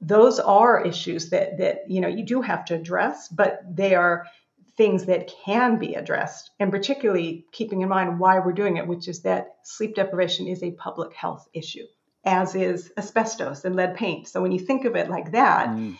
those 0.00 0.38
are 0.38 0.84
issues 0.84 1.30
that 1.30 1.58
that 1.58 1.90
you 1.90 2.00
know 2.00 2.08
you 2.08 2.24
do 2.24 2.42
have 2.42 2.64
to 2.66 2.74
address, 2.74 3.28
but 3.28 3.62
they 3.68 3.94
are 3.94 4.26
things 4.76 5.06
that 5.06 5.28
can 5.44 5.78
be 5.78 5.94
addressed, 5.94 6.50
and 6.58 6.70
particularly 6.70 7.46
keeping 7.52 7.82
in 7.82 7.88
mind 7.88 8.18
why 8.18 8.40
we're 8.40 8.52
doing 8.52 8.76
it, 8.76 8.86
which 8.86 9.08
is 9.08 9.22
that 9.22 9.56
sleep 9.62 9.94
deprivation 9.94 10.48
is 10.48 10.62
a 10.62 10.72
public 10.72 11.14
health 11.14 11.48
issue, 11.52 11.86
as 12.24 12.54
is 12.54 12.90
asbestos 12.96 13.64
and 13.64 13.76
lead 13.76 13.94
paint. 13.94 14.26
So 14.26 14.42
when 14.42 14.52
you 14.52 14.58
think 14.58 14.84
of 14.84 14.96
it 14.96 15.08
like 15.08 15.32
that, 15.32 15.68
mm. 15.68 15.96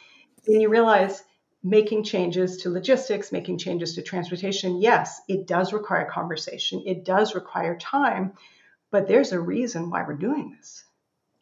then 0.47 0.61
you 0.61 0.69
realize 0.69 1.23
making 1.63 2.05
changes 2.05 2.59
to 2.59 2.71
logistics, 2.71 3.33
making 3.33 3.59
changes 3.59 3.95
to 3.95 4.03
transportation, 4.03 4.83
yes, 4.83 5.21
it 5.29 5.47
does 5.47 5.73
require 5.73 6.05
conversation, 6.11 6.83
it 6.85 7.05
does 7.05 7.35
require 7.35 7.79
time, 7.79 8.33
but 8.91 9.09
there's 9.09 9.33
a 9.33 9.41
reason 9.41 9.89
why 9.89 10.05
we're 10.07 10.15
doing 10.15 10.55
this. 10.57 10.85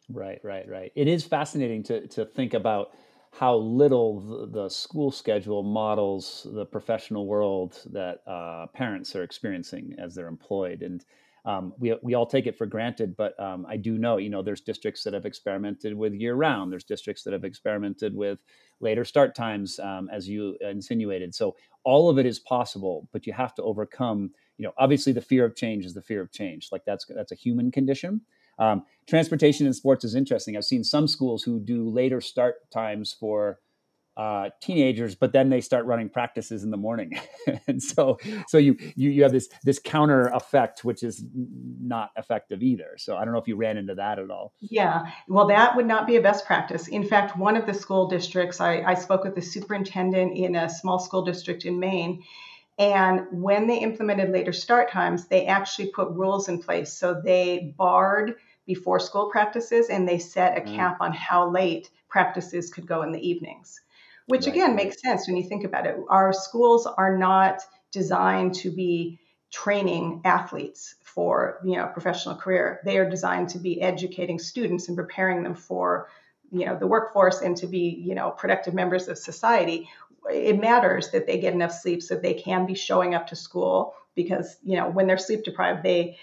Right, 0.09 0.39
right, 0.43 0.67
right. 0.69 0.91
It 0.95 1.07
is 1.07 1.23
fascinating 1.23 1.83
to 1.83 2.07
to 2.07 2.25
think 2.25 2.53
about 2.53 2.91
how 3.39 3.55
little 3.55 4.19
the, 4.19 4.61
the 4.63 4.69
school 4.69 5.11
schedule 5.11 5.63
models 5.63 6.45
the 6.53 6.65
professional 6.65 7.25
world 7.25 7.81
that 7.91 8.21
uh, 8.27 8.67
parents 8.67 9.15
are 9.15 9.23
experiencing 9.23 9.95
as 9.97 10.13
they're 10.13 10.27
employed, 10.27 10.83
and 10.83 11.03
um, 11.45 11.73
we 11.77 11.95
we 12.03 12.13
all 12.13 12.27
take 12.27 12.45
it 12.45 12.57
for 12.57 12.65
granted. 12.67 13.15
But 13.17 13.37
um, 13.39 13.65
I 13.67 13.75
do 13.77 13.97
know, 13.97 14.17
you 14.17 14.29
know, 14.29 14.41
there's 14.43 14.61
districts 14.61 15.03
that 15.03 15.13
have 15.13 15.25
experimented 15.25 15.95
with 15.95 16.13
year 16.13 16.35
round. 16.35 16.71
There's 16.71 16.83
districts 16.83 17.23
that 17.23 17.33
have 17.33 17.43
experimented 17.43 18.15
with 18.15 18.39
later 18.79 19.03
start 19.03 19.35
times, 19.35 19.79
um, 19.79 20.09
as 20.11 20.29
you 20.29 20.55
insinuated. 20.61 21.33
So 21.33 21.55
all 21.83 22.09
of 22.09 22.19
it 22.19 22.25
is 22.25 22.39
possible, 22.39 23.09
but 23.11 23.25
you 23.25 23.33
have 23.33 23.55
to 23.55 23.63
overcome. 23.63 24.31
You 24.57 24.65
know, 24.65 24.73
obviously, 24.77 25.11
the 25.11 25.21
fear 25.21 25.43
of 25.43 25.55
change 25.55 25.85
is 25.85 25.95
the 25.95 26.01
fear 26.03 26.21
of 26.21 26.31
change. 26.31 26.69
Like 26.71 26.85
that's 26.85 27.05
that's 27.07 27.31
a 27.31 27.35
human 27.35 27.71
condition. 27.71 28.21
Um, 28.59 28.83
transportation 29.07 29.67
in 29.67 29.73
sports 29.73 30.03
is 30.03 30.15
interesting. 30.15 30.55
I've 30.55 30.65
seen 30.65 30.83
some 30.83 31.07
schools 31.07 31.43
who 31.43 31.59
do 31.59 31.89
later 31.89 32.21
start 32.21 32.55
times 32.71 33.15
for 33.17 33.59
uh, 34.15 34.49
teenagers, 34.61 35.15
but 35.15 35.33
then 35.33 35.49
they 35.49 35.59
start 35.59 35.85
running 35.85 36.07
practices 36.07 36.63
in 36.63 36.69
the 36.69 36.77
morning, 36.77 37.19
and 37.67 37.81
so 37.81 38.19
so 38.47 38.59
you, 38.59 38.77
you 38.95 39.09
you 39.09 39.23
have 39.23 39.31
this 39.31 39.49
this 39.63 39.79
counter 39.79 40.27
effect, 40.27 40.85
which 40.85 41.01
is 41.01 41.25
not 41.33 42.11
effective 42.15 42.61
either. 42.61 42.91
So 42.97 43.17
I 43.17 43.25
don't 43.25 43.33
know 43.33 43.39
if 43.39 43.47
you 43.47 43.55
ran 43.55 43.75
into 43.75 43.95
that 43.95 44.19
at 44.19 44.29
all. 44.29 44.53
Yeah, 44.61 45.01
well, 45.27 45.47
that 45.47 45.75
would 45.75 45.87
not 45.87 46.05
be 46.05 46.15
a 46.15 46.21
best 46.21 46.45
practice. 46.45 46.87
In 46.87 47.03
fact, 47.03 47.37
one 47.37 47.55
of 47.55 47.65
the 47.65 47.73
school 47.73 48.07
districts, 48.07 48.61
I, 48.61 48.81
I 48.81 48.93
spoke 48.93 49.23
with 49.23 49.33
the 49.33 49.41
superintendent 49.41 50.37
in 50.37 50.55
a 50.55 50.69
small 50.69 50.99
school 50.99 51.23
district 51.23 51.65
in 51.65 51.79
Maine, 51.79 52.21
and 52.77 53.27
when 53.31 53.67
they 53.67 53.79
implemented 53.79 54.31
later 54.31 54.51
start 54.51 54.91
times, 54.91 55.27
they 55.27 55.45
actually 55.45 55.89
put 55.89 56.09
rules 56.09 56.49
in 56.49 56.61
place. 56.61 56.91
So 56.91 57.21
they 57.23 57.73
barred 57.77 58.35
before 58.65 58.99
school 58.99 59.29
practices 59.29 59.89
and 59.89 60.07
they 60.07 60.19
set 60.19 60.57
a 60.57 60.61
mm. 60.61 60.75
cap 60.75 60.97
on 60.99 61.13
how 61.13 61.49
late 61.49 61.89
practices 62.09 62.71
could 62.71 62.87
go 62.87 63.03
in 63.03 63.11
the 63.11 63.27
evenings, 63.27 63.81
which 64.27 64.45
right. 64.45 64.55
again 64.55 64.75
makes 64.75 65.01
sense 65.01 65.27
when 65.27 65.37
you 65.37 65.43
think 65.43 65.63
about 65.65 65.85
it. 65.85 65.97
Our 66.09 66.33
schools 66.33 66.87
are 66.87 67.17
not 67.17 67.61
designed 67.91 68.55
to 68.55 68.71
be 68.71 69.19
training 69.51 70.21
athletes 70.25 70.95
for 71.03 71.59
you 71.63 71.77
know 71.77 71.85
professional 71.85 72.35
career 72.35 72.81
they 72.85 72.97
are 72.97 73.07
designed 73.07 73.47
to 73.47 73.59
be 73.59 73.79
educating 73.79 74.39
students 74.39 74.87
and 74.87 74.97
preparing 74.97 75.43
them 75.43 75.53
for 75.53 76.07
you 76.51 76.65
know 76.65 76.75
the 76.75 76.87
workforce 76.87 77.41
and 77.41 77.55
to 77.55 77.67
be 77.67 78.01
you 78.03 78.15
know 78.15 78.31
productive 78.31 78.73
members 78.73 79.07
of 79.07 79.17
society 79.17 79.87
it 80.29 80.59
matters 80.59 81.11
that 81.11 81.27
they 81.27 81.39
get 81.39 81.53
enough 81.53 81.73
sleep 81.73 82.01
so 82.01 82.15
they 82.15 82.33
can 82.33 82.65
be 82.65 82.75
showing 82.75 83.15
up 83.15 83.27
to 83.27 83.35
school 83.35 83.93
because 84.15 84.57
you 84.63 84.75
know 84.75 84.89
when 84.89 85.07
they're 85.07 85.17
sleep 85.17 85.43
deprived 85.43 85.83
they 85.83 86.17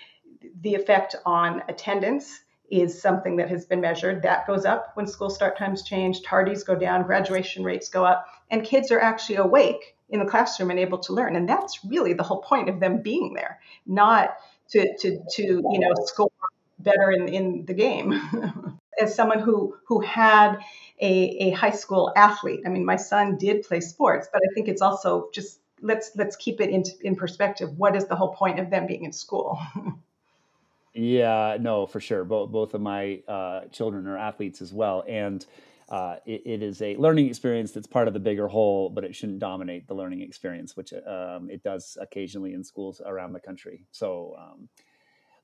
the 0.63 0.75
effect 0.75 1.17
on 1.27 1.63
attendance 1.69 2.41
is 2.71 3.01
something 3.01 3.37
that 3.37 3.49
has 3.49 3.67
been 3.67 3.81
measured. 3.81 4.23
That 4.23 4.47
goes 4.47 4.65
up 4.65 4.93
when 4.95 5.07
school 5.07 5.29
start 5.29 5.59
times 5.59 5.83
change 5.83 6.23
tardies 6.23 6.65
go 6.65 6.77
down 6.77 7.03
graduation 7.03 7.65
rates 7.65 7.89
go 7.89 8.05
up 8.05 8.27
and 8.51 8.65
kids 8.65 8.93
are 8.93 9.01
actually 9.01 9.37
awake 9.37 9.97
in 10.09 10.21
the 10.21 10.27
classroom 10.27 10.71
and 10.71 10.79
able 10.79 10.99
to 10.99 11.13
learn. 11.13 11.37
And 11.37 11.49
that's 11.49 11.85
really 11.85 12.13
the 12.13 12.23
whole 12.23 12.43
point 12.43 12.69
of 12.69 12.81
them 12.81 13.03
being 13.03 13.35
there 13.35 13.61
not 13.87 14.37
to 14.71 14.97
to 14.99 15.19
to 15.33 15.43
you 15.43 15.79
know 15.79 15.93
score 16.05 16.31
better 16.79 17.11
in 17.11 17.29
in 17.29 17.65
the 17.67 17.75
game 17.75 18.79
as 19.01 19.15
someone 19.15 19.41
who 19.41 19.77
who 19.87 20.01
had 20.01 20.59
a, 21.01 21.13
a 21.49 21.51
high 21.51 21.71
school 21.71 22.13
athlete. 22.17 22.61
I 22.67 22.69
mean, 22.69 22.85
my 22.85 22.97
son 22.97 23.37
did 23.37 23.65
play 23.65 23.81
sports, 23.81 24.29
but 24.33 24.43
I 24.43 24.55
think 24.55 24.69
it's 24.69 24.83
also 24.83 25.29
just 25.33 25.61
let's 25.81 26.11
let's 26.17 26.37
keep 26.37 26.61
it 26.61 26.71
in 26.71 26.85
in 27.03 27.17
perspective. 27.17 27.71
What 27.77 27.97
is 27.97 28.07
the 28.07 28.17
whole 28.17 28.35
point 28.35 28.59
of 28.59 28.71
them 28.71 28.87
being 28.87 29.05
in 29.05 29.13
school? 29.13 29.59
yeah, 30.95 31.57
no, 31.61 31.87
for 31.87 32.01
sure. 32.01 32.25
Both 32.25 32.51
both 32.51 32.75
of 32.75 32.81
my 32.81 33.23
uh, 33.27 33.63
children 33.73 34.07
are 34.07 34.19
athletes 34.19 34.61
as 34.63 34.73
well, 34.73 35.05
and 35.09 35.45
uh, 35.89 36.17
it, 36.27 36.43
it 36.45 36.63
is 36.63 36.83
a 36.83 36.97
learning 36.97 37.29
experience 37.29 37.73
that's 37.73 37.87
part 37.87 38.07
of 38.07 38.15
the 38.15 38.21
bigger 38.21 38.49
whole, 38.49 38.91
but 38.91 39.05
it 39.05 39.15
shouldn't 39.17 39.41
dominate 39.41 39.89
the 39.89 39.95
learning 39.95 40.21
experience, 40.21 40.77
which 40.77 40.93
um, 40.93 41.49
it 41.51 41.63
does 41.63 41.97
occasionally 42.01 42.53
in 42.53 42.63
schools 42.63 43.01
around 43.05 43.33
the 43.33 43.41
country. 43.41 43.87
So. 43.91 44.37
Um, 44.39 44.69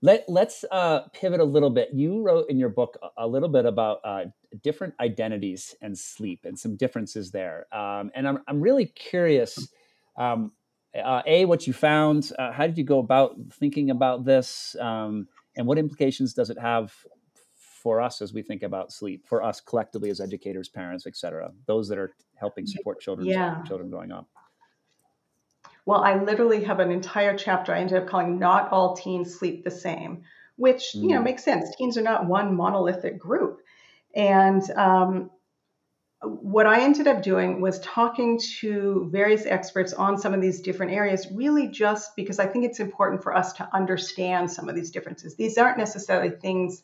let, 0.03 0.25
let's 0.29 0.65
uh, 0.71 1.01
pivot 1.13 1.41
a 1.41 1.45
little 1.45 1.71
bit. 1.71 1.91
You 1.93 2.23
wrote 2.23 2.51
in 2.51 2.59
your 2.59 2.69
book 2.69 2.99
a 3.17 3.27
little 3.27 3.49
bit 3.49 3.67
about 3.67 4.01
uh, 4.05 4.25
different 4.63 4.95
identities 5.01 5.75
and 5.81 5.97
sleep 5.97 6.41
and 6.45 6.59
some 6.59 6.77
differences 6.77 7.31
there. 7.31 7.67
Um, 7.73 8.11
and 8.15 8.29
I'm, 8.29 8.39
I'm 8.47 8.61
really 8.61 8.87
curious 8.87 9.69
um, 10.17 10.53
uh, 10.95 11.23
A, 11.27 11.45
what 11.45 11.67
you 11.67 11.73
found, 11.73 12.33
uh, 12.39 12.53
how 12.53 12.67
did 12.67 12.79
you 12.79 12.85
go 12.85 12.99
about 12.99 13.37
thinking 13.53 13.91
about 13.91 14.25
this, 14.25 14.77
um, 14.81 15.29
and 15.57 15.67
what 15.67 15.79
implications 15.79 16.35
does 16.35 16.51
it 16.51 16.59
have 16.59 16.95
for 17.55 18.01
us 18.01 18.21
as 18.21 18.33
we 18.33 18.43
think 18.43 18.63
about 18.63 18.93
sleep, 18.93 19.27
for 19.27 19.43
us 19.43 19.61
collectively 19.61 20.11
as 20.11 20.21
educators, 20.21 20.69
parents, 20.69 21.07
et 21.07 21.17
cetera, 21.17 21.53
those 21.67 21.89
that 21.89 21.99
are 21.99 22.13
helping 22.35 22.67
support 22.67 23.01
children, 23.01 23.27
yeah. 23.27 23.63
children 23.63 23.89
growing 23.91 24.13
up? 24.13 24.29
Well, 25.87 26.03
I 26.03 26.23
literally 26.23 26.65
have 26.65 26.81
an 26.81 26.91
entire 26.91 27.37
chapter 27.39 27.73
I 27.73 27.79
ended 27.79 28.03
up 28.03 28.09
calling 28.09 28.39
Not 28.39 28.73
All 28.73 28.97
Teens 28.97 29.39
Sleep 29.39 29.63
the 29.65 29.71
Same, 29.71 30.25
which, 30.57 30.93
mm. 30.95 31.03
you 31.03 31.09
know, 31.11 31.21
mm. 31.21 31.25
makes 31.25 31.45
sense. 31.45 31.75
Teens 31.77 31.97
are 31.97 32.03
not 32.03 32.27
one 32.27 32.57
monolithic 32.57 33.19
group. 33.19 33.61
And 34.15 34.69
um, 34.73 35.31
what 36.23 36.67
I 36.67 36.81
ended 36.81 37.07
up 37.07 37.23
doing 37.23 37.61
was 37.61 37.79
talking 37.81 38.41
to 38.59 39.09
various 39.13 39.47
experts 39.47 39.93
on 39.93 40.19
some 40.19 40.35
of 40.35 40.41
these 40.41 40.61
different 40.61 40.93
areas, 40.93 41.29
really 41.33 41.69
just 41.69 42.17
because 42.17 42.41
I 42.41 42.47
think 42.47 42.65
it's 42.65 42.81
important 42.81 43.23
for 43.23 43.37
us 43.37 43.53
to 43.55 43.69
understand 43.73 44.51
some 44.51 44.69
of 44.69 44.75
these 44.75 44.91
differences. 44.91 45.37
These 45.37 45.57
aren't 45.57 45.79
necessarily 45.79 46.31
things 46.31 46.83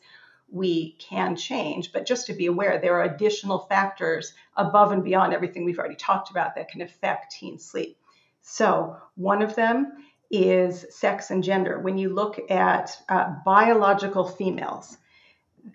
we 0.49 0.95
can 0.99 1.35
change, 1.35 1.91
but 1.91 2.05
just 2.05 2.27
to 2.27 2.33
be 2.33 2.45
aware 2.45 2.79
there 2.79 2.99
are 2.99 3.03
additional 3.03 3.59
factors 3.59 4.33
above 4.55 4.91
and 4.91 5.03
beyond 5.03 5.33
everything 5.33 5.65
we've 5.65 5.79
already 5.79 5.95
talked 5.95 6.29
about 6.29 6.55
that 6.55 6.69
can 6.69 6.81
affect 6.81 7.33
teen 7.33 7.59
sleep. 7.59 7.97
So, 8.43 8.97
one 9.15 9.41
of 9.41 9.55
them 9.55 9.93
is 10.29 10.85
sex 10.89 11.31
and 11.31 11.43
gender. 11.43 11.79
When 11.79 11.97
you 11.97 12.13
look 12.13 12.39
at 12.51 12.97
uh, 13.09 13.35
biological 13.45 14.27
females, 14.27 14.97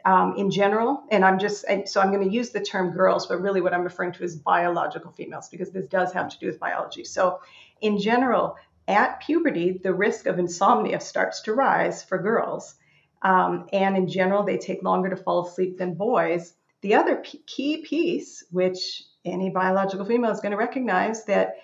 um, 0.04 0.34
in 0.36 0.50
general, 0.50 1.04
and 1.10 1.24
I'm 1.24 1.38
just, 1.38 1.64
so 1.86 2.00
I'm 2.00 2.12
going 2.12 2.28
to 2.28 2.34
use 2.34 2.50
the 2.50 2.60
term 2.60 2.90
girls, 2.90 3.26
but 3.26 3.40
really 3.40 3.62
what 3.62 3.72
I'm 3.72 3.84
referring 3.84 4.12
to 4.12 4.24
is 4.24 4.36
biological 4.36 5.12
females 5.12 5.48
because 5.48 5.70
this 5.70 5.86
does 5.86 6.12
have 6.12 6.28
to 6.28 6.38
do 6.38 6.46
with 6.46 6.60
biology. 6.60 7.04
So, 7.04 7.40
in 7.80 7.98
general, 7.98 8.56
at 8.86 9.20
puberty, 9.20 9.80
the 9.82 9.94
risk 9.94 10.26
of 10.26 10.38
insomnia 10.38 11.00
starts 11.00 11.42
to 11.42 11.54
rise 11.54 12.02
for 12.02 12.18
girls. 12.18 12.74
Um, 13.22 13.66
and 13.72 13.96
in 13.96 14.08
general, 14.08 14.44
they 14.44 14.58
take 14.58 14.82
longer 14.82 15.10
to 15.10 15.16
fall 15.16 15.46
asleep 15.46 15.78
than 15.78 15.94
boys. 15.94 16.54
The 16.82 16.94
other 16.94 17.16
p- 17.16 17.42
key 17.46 17.78
piece, 17.78 18.44
which 18.50 19.02
any 19.24 19.50
biological 19.50 20.06
female 20.06 20.30
is 20.30 20.40
going 20.40 20.52
to 20.52 20.58
recognize, 20.58 21.24
that 21.24 21.56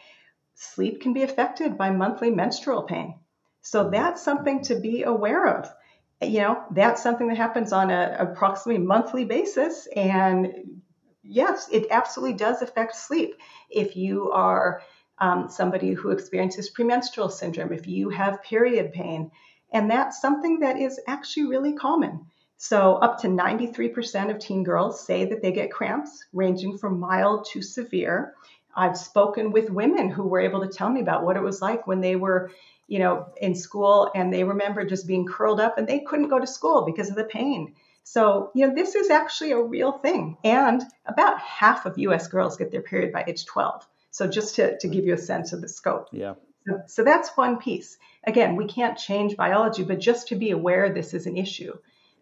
sleep 0.54 1.00
can 1.00 1.12
be 1.12 1.22
affected 1.22 1.76
by 1.76 1.90
monthly 1.90 2.30
menstrual 2.30 2.82
pain. 2.82 3.18
So 3.62 3.90
that's 3.90 4.22
something 4.22 4.62
to 4.64 4.76
be 4.76 5.02
aware 5.02 5.46
of. 5.46 5.72
You 6.20 6.40
know, 6.40 6.64
that's 6.70 7.02
something 7.02 7.28
that 7.28 7.36
happens 7.36 7.72
on 7.72 7.90
a 7.90 8.16
approximately 8.18 8.82
monthly 8.82 9.24
basis. 9.24 9.88
And 9.94 10.80
yes, 11.22 11.68
it 11.72 11.86
absolutely 11.90 12.36
does 12.36 12.62
affect 12.62 12.94
sleep. 12.96 13.34
If 13.70 13.96
you 13.96 14.30
are 14.30 14.82
um, 15.18 15.48
somebody 15.48 15.92
who 15.92 16.10
experiences 16.10 16.70
premenstrual 16.70 17.28
syndrome, 17.30 17.72
if 17.72 17.86
you 17.86 18.10
have 18.10 18.42
period 18.42 18.92
pain, 18.92 19.30
and 19.72 19.90
that's 19.90 20.20
something 20.20 20.60
that 20.60 20.78
is 20.78 21.00
actually 21.06 21.46
really 21.46 21.72
common. 21.72 22.26
So, 22.56 22.94
up 22.94 23.20
to 23.20 23.26
93% 23.26 24.30
of 24.30 24.38
teen 24.38 24.62
girls 24.62 25.04
say 25.04 25.24
that 25.26 25.42
they 25.42 25.52
get 25.52 25.72
cramps, 25.72 26.24
ranging 26.32 26.78
from 26.78 27.00
mild 27.00 27.46
to 27.52 27.60
severe. 27.60 28.34
I've 28.76 28.96
spoken 28.96 29.52
with 29.52 29.70
women 29.70 30.10
who 30.10 30.24
were 30.24 30.40
able 30.40 30.60
to 30.66 30.72
tell 30.72 30.90
me 30.90 31.00
about 31.00 31.24
what 31.24 31.36
it 31.36 31.42
was 31.42 31.62
like 31.62 31.86
when 31.86 32.00
they 32.00 32.16
were, 32.16 32.50
you 32.88 32.98
know, 32.98 33.26
in 33.40 33.54
school 33.54 34.10
and 34.14 34.32
they 34.32 34.44
remember 34.44 34.84
just 34.84 35.06
being 35.06 35.26
curled 35.26 35.60
up 35.60 35.78
and 35.78 35.86
they 35.86 36.00
couldn't 36.00 36.28
go 36.28 36.38
to 36.38 36.46
school 36.46 36.84
because 36.84 37.10
of 37.10 37.16
the 37.16 37.24
pain. 37.24 37.74
So, 38.02 38.50
you 38.54 38.66
know, 38.66 38.74
this 38.74 38.94
is 38.94 39.10
actually 39.10 39.52
a 39.52 39.62
real 39.62 39.92
thing. 39.92 40.36
And 40.44 40.82
about 41.06 41.40
half 41.40 41.86
of 41.86 41.98
US 41.98 42.28
girls 42.28 42.56
get 42.56 42.70
their 42.70 42.82
period 42.82 43.12
by 43.12 43.24
age 43.26 43.46
12. 43.46 43.86
So 44.10 44.28
just 44.28 44.56
to, 44.56 44.78
to 44.78 44.88
give 44.88 45.04
you 45.04 45.14
a 45.14 45.18
sense 45.18 45.52
of 45.52 45.60
the 45.60 45.68
scope. 45.68 46.08
Yeah. 46.12 46.34
So, 46.66 46.82
so 46.86 47.04
that's 47.04 47.30
one 47.36 47.58
piece. 47.58 47.98
Again, 48.26 48.56
we 48.56 48.66
can't 48.66 48.98
change 48.98 49.36
biology, 49.36 49.84
but 49.84 50.00
just 50.00 50.28
to 50.28 50.36
be 50.36 50.50
aware 50.50 50.92
this 50.92 51.14
is 51.14 51.26
an 51.26 51.36
issue. 51.36 51.76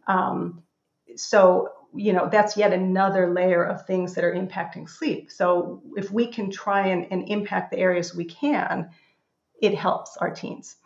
Um, 0.07 0.63
so 1.17 1.73
you 1.95 2.13
know 2.13 2.29
that's 2.31 2.57
yet 2.57 2.73
another 2.73 3.33
layer 3.33 3.63
of 3.63 3.87
things 3.87 4.15
that 4.15 4.25
are 4.25 4.35
impacting 4.35 4.89
sleep. 4.89 5.31
So 5.31 5.83
if 5.97 6.11
we 6.11 6.27
can 6.27 6.51
try 6.51 6.89
and, 6.89 7.07
and 7.11 7.29
impact 7.29 7.71
the 7.71 7.79
areas 7.79 8.15
we 8.15 8.25
can 8.25 8.91
it 9.61 9.75
helps 9.75 10.17
our 10.17 10.31
teens. 10.31 10.77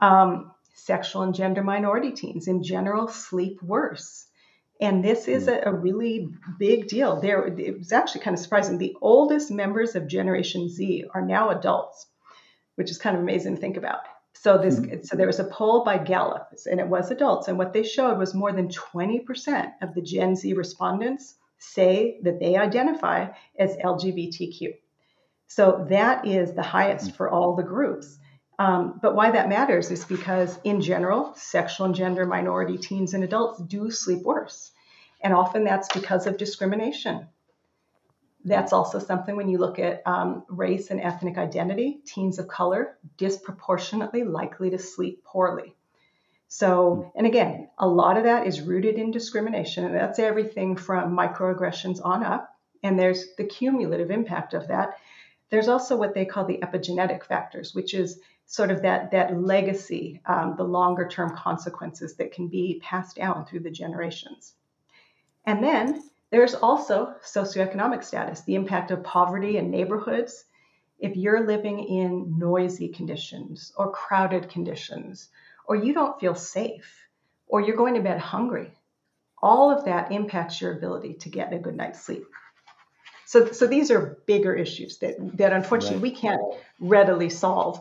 Um, 0.00 0.52
sexual 0.74 1.22
and 1.22 1.34
gender 1.34 1.62
minority 1.62 2.10
teens 2.10 2.48
in 2.48 2.62
general 2.62 3.08
sleep 3.08 3.62
worse. 3.62 4.26
And 4.78 5.02
this 5.02 5.26
is 5.26 5.48
a, 5.48 5.62
a 5.64 5.72
really 5.72 6.28
big 6.58 6.86
deal. 6.86 7.18
There 7.20 7.46
it 7.46 7.78
was 7.78 7.92
actually 7.92 8.20
kind 8.20 8.34
of 8.34 8.42
surprising. 8.42 8.76
The 8.76 8.94
oldest 9.00 9.50
members 9.50 9.94
of 9.94 10.06
generation 10.06 10.68
z 10.68 11.04
are 11.14 11.22
now 11.22 11.50
adults 11.50 12.06
which 12.76 12.90
is 12.90 12.98
kind 12.98 13.16
of 13.16 13.22
amazing 13.22 13.56
to 13.56 13.60
think 13.60 13.76
about 13.76 14.00
so 14.40 14.58
this 14.58 14.78
mm-hmm. 14.78 15.02
so 15.02 15.16
there 15.16 15.26
was 15.26 15.40
a 15.40 15.44
poll 15.44 15.84
by 15.84 15.98
Gallup, 15.98 16.48
and 16.70 16.80
it 16.80 16.88
was 16.88 17.10
adults, 17.10 17.48
and 17.48 17.58
what 17.58 17.72
they 17.72 17.82
showed 17.82 18.18
was 18.18 18.34
more 18.34 18.52
than 18.52 18.68
20% 18.68 19.72
of 19.82 19.94
the 19.94 20.02
Gen 20.02 20.36
Z 20.36 20.52
respondents 20.52 21.34
say 21.58 22.18
that 22.22 22.38
they 22.38 22.56
identify 22.56 23.28
as 23.58 23.76
LGBTQ. 23.76 24.74
So 25.48 25.86
that 25.88 26.26
is 26.26 26.54
the 26.54 26.62
highest 26.62 27.16
for 27.16 27.30
all 27.30 27.56
the 27.56 27.62
groups. 27.62 28.18
Um, 28.58 28.98
but 29.02 29.14
why 29.14 29.30
that 29.32 29.48
matters 29.48 29.90
is 29.90 30.04
because, 30.04 30.58
in 30.64 30.80
general, 30.80 31.34
sexual 31.36 31.86
and 31.86 31.94
gender 31.94 32.26
minority 32.26 32.78
teens 32.78 33.14
and 33.14 33.22
adults 33.22 33.62
do 33.62 33.90
sleep 33.90 34.22
worse. 34.22 34.72
And 35.22 35.34
often 35.34 35.64
that's 35.64 35.88
because 35.92 36.26
of 36.26 36.38
discrimination. 36.38 37.28
That's 38.46 38.72
also 38.72 39.00
something 39.00 39.34
when 39.34 39.48
you 39.48 39.58
look 39.58 39.80
at 39.80 40.02
um, 40.06 40.44
race 40.48 40.90
and 40.92 41.00
ethnic 41.00 41.36
identity, 41.36 41.98
teens 42.06 42.38
of 42.38 42.46
color 42.46 42.96
disproportionately 43.16 44.22
likely 44.22 44.70
to 44.70 44.78
sleep 44.78 45.24
poorly. 45.24 45.74
So, 46.46 47.10
and 47.16 47.26
again, 47.26 47.68
a 47.76 47.88
lot 47.88 48.16
of 48.16 48.22
that 48.22 48.46
is 48.46 48.60
rooted 48.60 48.94
in 48.94 49.10
discrimination, 49.10 49.84
and 49.84 49.96
that's 49.96 50.20
everything 50.20 50.76
from 50.76 51.16
microaggressions 51.16 51.98
on 52.04 52.22
up. 52.22 52.56
And 52.84 52.96
there's 52.96 53.34
the 53.36 53.42
cumulative 53.42 54.12
impact 54.12 54.54
of 54.54 54.68
that. 54.68 54.98
There's 55.50 55.66
also 55.66 55.96
what 55.96 56.14
they 56.14 56.24
call 56.24 56.44
the 56.44 56.58
epigenetic 56.58 57.24
factors, 57.24 57.74
which 57.74 57.94
is 57.94 58.20
sort 58.46 58.70
of 58.70 58.82
that 58.82 59.10
that 59.10 59.42
legacy, 59.42 60.20
um, 60.24 60.54
the 60.56 60.62
longer 60.62 61.08
term 61.08 61.36
consequences 61.36 62.14
that 62.14 62.30
can 62.32 62.46
be 62.46 62.80
passed 62.80 63.16
down 63.16 63.44
through 63.44 63.60
the 63.60 63.70
generations. 63.72 64.52
And 65.44 65.64
then 65.64 66.04
there's 66.36 66.54
also 66.54 67.14
socioeconomic 67.24 68.04
status, 68.04 68.42
the 68.42 68.56
impact 68.56 68.90
of 68.90 69.02
poverty 69.02 69.56
in 69.56 69.70
neighborhoods. 69.70 70.44
If 70.98 71.16
you're 71.16 71.46
living 71.46 71.78
in 71.78 72.38
noisy 72.38 72.88
conditions 72.88 73.72
or 73.74 73.90
crowded 73.90 74.50
conditions, 74.50 75.30
or 75.66 75.76
you 75.76 75.94
don't 75.94 76.20
feel 76.20 76.34
safe, 76.34 77.08
or 77.46 77.62
you're 77.62 77.76
going 77.76 77.94
to 77.94 78.02
bed 78.02 78.18
hungry, 78.18 78.70
all 79.42 79.70
of 79.70 79.86
that 79.86 80.12
impacts 80.12 80.60
your 80.60 80.76
ability 80.76 81.14
to 81.14 81.30
get 81.30 81.54
a 81.54 81.58
good 81.58 81.74
night's 81.74 82.02
sleep. 82.02 82.26
So, 83.24 83.46
so 83.52 83.66
these 83.66 83.90
are 83.90 84.18
bigger 84.26 84.54
issues 84.54 84.98
that, 84.98 85.14
that 85.38 85.54
unfortunately 85.54 85.96
right. 85.96 86.02
we 86.02 86.20
can't 86.20 86.42
readily 86.80 87.30
solve. 87.30 87.80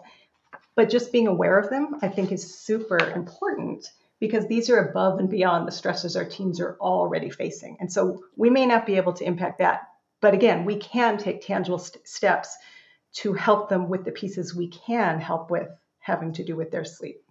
But 0.76 0.90
just 0.90 1.12
being 1.12 1.28
aware 1.28 1.60
of 1.60 1.70
them, 1.70 1.98
I 2.02 2.08
think, 2.08 2.32
is 2.32 2.56
super 2.56 3.00
important 3.00 3.92
because 4.20 4.48
these 4.48 4.70
are 4.70 4.90
above 4.90 5.20
and 5.20 5.30
beyond 5.30 5.68
the 5.68 5.72
stresses 5.72 6.16
our 6.16 6.26
teams 6.26 6.60
are 6.60 6.78
already 6.80 7.30
facing. 7.30 7.78
And 7.80 7.92
so 7.92 8.24
we 8.36 8.50
may 8.50 8.66
not 8.66 8.86
be 8.86 8.96
able 8.96 9.14
to 9.14 9.26
impact 9.26 9.60
that. 9.60 9.82
But 10.22 10.34
again, 10.34 10.66
we 10.66 10.78
can 10.78 11.18
take 11.18 11.46
tangible 11.46 11.78
st- 11.78 12.08
steps 12.08 12.56
to 13.16 13.34
help 13.34 13.70
them 13.70 13.90
with 13.90 14.06
the 14.06 14.12
pieces 14.12 14.56
we 14.56 14.70
can 14.70 15.20
help 15.20 15.52
with 15.52 15.68
having 16.00 16.34
to 16.34 16.44
do 16.44 16.56
with 16.56 16.72
their 16.72 16.86
sleep. 16.86 17.22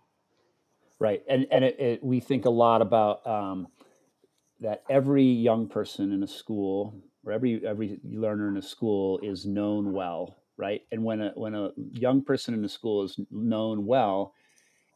Right. 0.98 1.22
And, 1.28 1.46
and 1.50 1.64
it, 1.64 1.80
it, 1.80 2.04
we 2.04 2.20
think 2.20 2.44
a 2.44 2.50
lot 2.50 2.82
about 2.82 3.26
um, 3.26 3.68
that 4.60 4.84
every 4.88 5.24
young 5.24 5.68
person 5.68 6.12
in 6.12 6.22
a 6.22 6.28
school 6.28 7.02
or 7.24 7.32
every, 7.32 7.66
every 7.66 7.98
learner 8.04 8.48
in 8.48 8.56
a 8.56 8.62
school 8.62 9.18
is 9.22 9.46
known 9.46 9.92
well. 9.92 10.36
Right. 10.56 10.82
And 10.92 11.02
when 11.02 11.20
a, 11.20 11.32
when 11.34 11.54
a 11.54 11.70
young 11.76 12.22
person 12.22 12.54
in 12.54 12.64
a 12.64 12.68
school 12.68 13.02
is 13.02 13.18
known 13.30 13.86
well, 13.86 14.34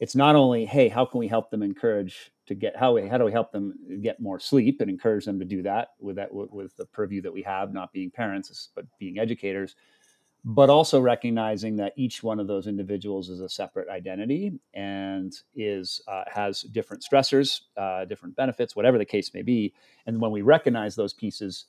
it's 0.01 0.15
not 0.15 0.37
only 0.37 0.65
hey 0.65 0.89
how 0.89 1.05
can 1.05 1.19
we 1.19 1.29
help 1.29 1.51
them 1.51 1.63
encourage 1.63 2.33
to 2.47 2.55
get 2.55 2.77
how 2.77 2.95
we, 2.95 3.07
how 3.07 3.19
do 3.19 3.25
we 3.25 3.33
help 3.33 3.53
them 3.53 3.75
get 4.03 4.21
more 4.21 4.41
sleep 4.41 4.81
and 4.81 4.91
encourage 4.91 5.25
them 5.25 5.39
to 5.39 5.45
do 5.45 5.63
that 5.63 5.89
with 6.01 6.17
that 6.17 6.29
with 6.33 6.77
the 6.77 6.87
purview 6.87 7.21
that 7.21 7.33
we 7.33 7.43
have 7.43 7.73
not 7.73 7.93
being 7.93 8.11
parents 8.11 8.71
but 8.75 8.85
being 8.99 9.19
educators 9.19 9.75
but 10.45 10.71
also 10.71 11.01
recognizing 11.01 11.77
that 11.77 11.93
each 11.97 12.23
one 12.23 12.39
of 12.39 12.47
those 12.47 12.69
individuals 12.69 13.29
is 13.29 13.41
a 13.41 13.49
separate 13.49 13.89
identity 13.89 14.53
and 14.73 15.35
is 15.57 16.01
uh, 16.07 16.23
has 16.33 16.63
different 16.63 17.05
stressors 17.05 17.63
uh, 17.77 18.05
different 18.05 18.37
benefits 18.37 18.77
whatever 18.77 18.99
the 18.99 19.05
case 19.05 19.35
may 19.35 19.43
be 19.43 19.75
and 20.07 20.21
when 20.21 20.31
we 20.31 20.43
recognize 20.43 20.95
those 20.95 21.13
pieces 21.13 21.67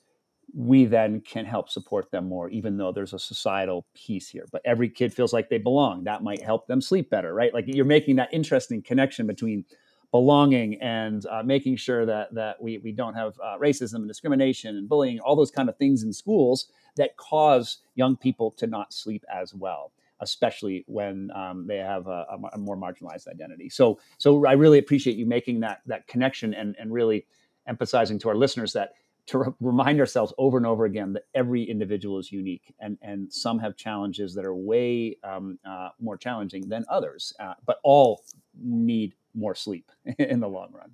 we 0.54 0.84
then 0.84 1.20
can 1.20 1.44
help 1.44 1.68
support 1.68 2.10
them 2.10 2.28
more, 2.28 2.48
even 2.50 2.76
though 2.76 2.92
there's 2.92 3.12
a 3.12 3.18
societal 3.18 3.86
piece 3.94 4.28
here. 4.28 4.46
But 4.50 4.62
every 4.64 4.88
kid 4.88 5.12
feels 5.14 5.32
like 5.32 5.48
they 5.48 5.58
belong. 5.58 6.04
That 6.04 6.22
might 6.22 6.42
help 6.42 6.66
them 6.66 6.80
sleep 6.80 7.10
better, 7.10 7.32
right? 7.32 7.54
Like 7.54 7.64
you're 7.68 7.84
making 7.84 8.16
that 8.16 8.32
interesting 8.32 8.82
connection 8.82 9.26
between 9.26 9.64
belonging 10.10 10.80
and 10.80 11.24
uh, 11.26 11.42
making 11.44 11.76
sure 11.76 12.04
that 12.04 12.34
that 12.34 12.60
we 12.60 12.78
we 12.78 12.92
don't 12.92 13.14
have 13.14 13.34
uh, 13.42 13.56
racism 13.58 13.96
and 13.96 14.08
discrimination 14.08 14.76
and 14.76 14.88
bullying, 14.88 15.20
all 15.20 15.36
those 15.36 15.50
kind 15.50 15.68
of 15.68 15.76
things 15.76 16.02
in 16.02 16.12
schools 16.12 16.66
that 16.96 17.16
cause 17.16 17.78
young 17.94 18.16
people 18.16 18.50
to 18.50 18.66
not 18.66 18.92
sleep 18.92 19.24
as 19.32 19.54
well, 19.54 19.92
especially 20.20 20.84
when 20.88 21.30
um, 21.34 21.66
they 21.66 21.76
have 21.76 22.08
a, 22.08 22.26
a, 22.52 22.58
more 22.58 22.76
marginalized 22.76 23.28
identity. 23.28 23.68
So 23.68 24.00
so 24.18 24.44
I 24.46 24.52
really 24.52 24.78
appreciate 24.78 25.16
you 25.16 25.26
making 25.26 25.60
that 25.60 25.82
that 25.86 26.08
connection 26.08 26.54
and 26.54 26.74
and 26.78 26.92
really 26.92 27.26
emphasizing 27.68 28.18
to 28.18 28.28
our 28.28 28.34
listeners 28.34 28.72
that 28.72 28.94
to 29.30 29.38
re- 29.38 29.52
remind 29.60 30.00
ourselves 30.00 30.32
over 30.38 30.56
and 30.56 30.66
over 30.66 30.84
again 30.84 31.12
that 31.12 31.22
every 31.34 31.62
individual 31.62 32.18
is 32.18 32.32
unique 32.32 32.74
and, 32.80 32.98
and 33.00 33.32
some 33.32 33.60
have 33.60 33.76
challenges 33.76 34.34
that 34.34 34.44
are 34.44 34.54
way 34.54 35.16
um, 35.22 35.56
uh, 35.64 35.90
more 36.00 36.16
challenging 36.16 36.68
than 36.68 36.84
others, 36.88 37.32
uh, 37.38 37.54
but 37.64 37.78
all 37.84 38.24
need 38.60 39.14
more 39.34 39.54
sleep 39.54 39.90
in 40.18 40.40
the 40.40 40.48
long 40.48 40.70
run. 40.72 40.90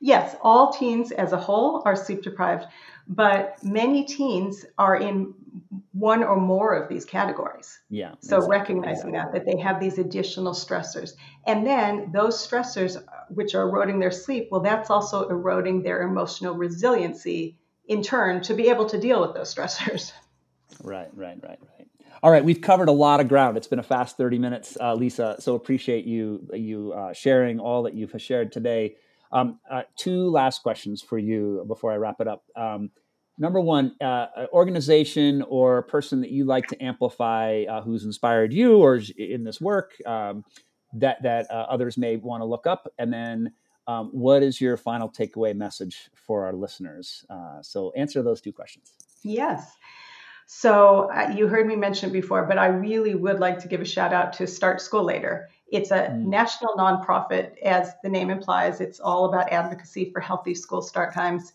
Yes, 0.00 0.36
all 0.42 0.72
teens 0.72 1.12
as 1.12 1.32
a 1.32 1.36
whole 1.36 1.82
are 1.84 1.96
sleep 1.96 2.22
deprived, 2.22 2.64
but 3.06 3.62
many 3.62 4.04
teens 4.04 4.64
are 4.78 4.96
in 4.96 5.34
one 5.92 6.22
or 6.22 6.36
more 6.36 6.74
of 6.74 6.88
these 6.88 7.04
categories. 7.04 7.78
Yeah. 7.88 8.14
So 8.20 8.36
exactly. 8.36 8.58
recognizing 8.58 9.12
that 9.12 9.32
that 9.32 9.46
they 9.46 9.58
have 9.58 9.80
these 9.80 9.98
additional 9.98 10.52
stressors. 10.52 11.12
And 11.46 11.66
then 11.66 12.10
those 12.12 12.36
stressors 12.46 12.96
uh, 12.96 13.00
which 13.28 13.54
are 13.54 13.62
eroding 13.62 13.98
their 14.00 14.10
sleep, 14.10 14.48
well 14.50 14.60
that's 14.60 14.90
also 14.90 15.28
eroding 15.28 15.82
their 15.82 16.02
emotional 16.02 16.54
resiliency 16.54 17.58
in 17.86 18.02
turn 18.02 18.42
to 18.42 18.54
be 18.54 18.68
able 18.68 18.86
to 18.86 19.00
deal 19.00 19.20
with 19.20 19.34
those 19.34 19.54
stressors. 19.54 20.12
Right, 20.84 21.10
right, 21.14 21.36
right, 21.42 21.58
right. 21.60 21.88
All 22.22 22.30
right, 22.30 22.44
we've 22.44 22.60
covered 22.60 22.88
a 22.88 22.92
lot 22.92 23.20
of 23.20 23.28
ground. 23.28 23.56
It's 23.56 23.66
been 23.66 23.80
a 23.80 23.82
fast 23.82 24.16
30 24.16 24.38
minutes, 24.38 24.78
uh, 24.80 24.94
Lisa. 24.94 25.36
So 25.40 25.54
appreciate 25.54 26.04
you 26.04 26.48
you 26.54 26.92
uh, 26.92 27.12
sharing 27.12 27.58
all 27.58 27.82
that 27.82 27.94
you've 27.94 28.14
shared 28.18 28.52
today. 28.52 28.96
Um, 29.32 29.58
uh, 29.70 29.82
two 29.96 30.30
last 30.30 30.62
questions 30.62 31.02
for 31.02 31.18
you 31.18 31.64
before 31.66 31.92
I 31.92 31.96
wrap 31.96 32.20
it 32.20 32.28
up. 32.28 32.44
Um, 32.56 32.90
number 33.40 33.60
one, 33.60 33.96
uh, 34.00 34.46
organization 34.52 35.42
or 35.48 35.82
person 35.82 36.20
that 36.20 36.30
you 36.30 36.44
like 36.44 36.68
to 36.68 36.80
amplify 36.80 37.64
uh, 37.68 37.82
who's 37.82 38.04
inspired 38.04 38.52
you 38.52 38.76
or 38.76 39.00
in 39.16 39.42
this 39.42 39.60
work 39.60 39.94
um, 40.06 40.44
that 40.92 41.22
that 41.22 41.50
uh, 41.50 41.66
others 41.68 41.96
may 41.96 42.16
want 42.16 42.42
to 42.42 42.44
look 42.44 42.66
up, 42.66 42.86
and 42.98 43.12
then 43.12 43.52
um, 43.88 44.10
what 44.12 44.42
is 44.42 44.60
your 44.60 44.76
final 44.76 45.08
takeaway 45.08 45.56
message 45.56 46.10
for 46.14 46.44
our 46.44 46.52
listeners? 46.52 47.24
Uh, 47.28 47.62
so 47.62 47.92
answer 47.96 48.22
those 48.22 48.40
two 48.40 48.52
questions. 48.52 48.92
Yes. 49.24 49.76
So 50.46 51.10
uh, 51.12 51.32
you 51.34 51.46
heard 51.46 51.66
me 51.66 51.76
mention 51.76 52.10
it 52.10 52.12
before, 52.12 52.44
but 52.44 52.58
I 52.58 52.66
really 52.66 53.14
would 53.14 53.38
like 53.38 53.60
to 53.60 53.68
give 53.68 53.80
a 53.80 53.84
shout 53.84 54.12
out 54.12 54.32
to 54.34 54.46
Start 54.46 54.80
School 54.80 55.04
Later. 55.04 55.48
It's 55.68 55.92
a 55.92 56.08
mm. 56.08 56.26
national 56.26 56.74
nonprofit, 56.74 57.56
as 57.58 57.92
the 58.02 58.08
name 58.08 58.30
implies. 58.30 58.80
It's 58.80 58.98
all 58.98 59.26
about 59.26 59.52
advocacy 59.52 60.10
for 60.10 60.20
healthy 60.20 60.54
school 60.54 60.82
start 60.82 61.14
times. 61.14 61.52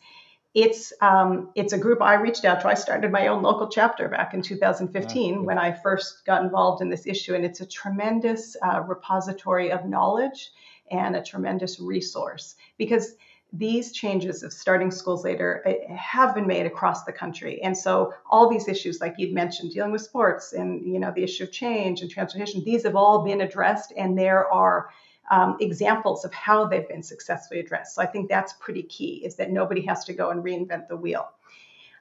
It's 0.55 0.93
um, 1.01 1.49
it's 1.53 1.73
a 1.73 1.77
group 1.77 2.01
I 2.01 2.13
reached 2.13 2.45
out 2.45 2.61
to. 2.61 2.69
I 2.69 2.75
started 2.75 3.11
my 3.11 3.27
own 3.27 3.43
local 3.43 3.67
chapter 3.67 4.07
back 4.07 4.33
in 4.33 4.41
2015 4.41 5.43
when 5.43 5.57
I 5.57 5.73
first 5.73 6.25
got 6.25 6.43
involved 6.43 6.81
in 6.81 6.89
this 6.89 7.05
issue, 7.05 7.35
and 7.35 7.43
it's 7.43 7.59
a 7.59 7.65
tremendous 7.65 8.55
uh, 8.65 8.79
repository 8.79 9.69
of 9.71 9.85
knowledge 9.85 10.51
and 10.89 11.17
a 11.17 11.21
tremendous 11.21 11.79
resource 11.81 12.55
because 12.77 13.15
these 13.51 13.91
changes 13.91 14.43
of 14.43 14.53
starting 14.53 14.91
schools 14.91 15.23
later 15.23 15.61
eh, 15.65 15.93
have 15.93 16.33
been 16.33 16.47
made 16.47 16.65
across 16.65 17.03
the 17.03 17.11
country 17.11 17.61
and 17.61 17.77
so 17.77 18.13
all 18.29 18.49
these 18.49 18.67
issues 18.67 18.99
like 18.99 19.15
you'd 19.17 19.33
mentioned 19.33 19.71
dealing 19.71 19.91
with 19.91 20.01
sports 20.01 20.53
and 20.53 20.85
you 20.85 20.99
know 20.99 21.11
the 21.15 21.23
issue 21.23 21.43
of 21.43 21.51
change 21.51 22.01
and 22.01 22.11
transportation 22.11 22.63
these 22.65 22.83
have 22.83 22.95
all 22.95 23.23
been 23.23 23.41
addressed 23.41 23.93
and 23.95 24.17
there 24.17 24.51
are 24.51 24.89
um, 25.31 25.57
examples 25.59 26.25
of 26.25 26.33
how 26.33 26.65
they've 26.65 26.87
been 26.87 27.03
successfully 27.03 27.59
addressed. 27.59 27.95
So 27.95 28.01
i 28.01 28.05
think 28.05 28.29
that's 28.29 28.53
pretty 28.53 28.83
key 28.83 29.23
is 29.25 29.35
that 29.35 29.51
nobody 29.51 29.81
has 29.81 30.05
to 30.05 30.13
go 30.13 30.29
and 30.29 30.43
reinvent 30.43 30.87
the 30.87 30.95
wheel. 30.95 31.27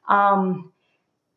Um, 0.08 0.72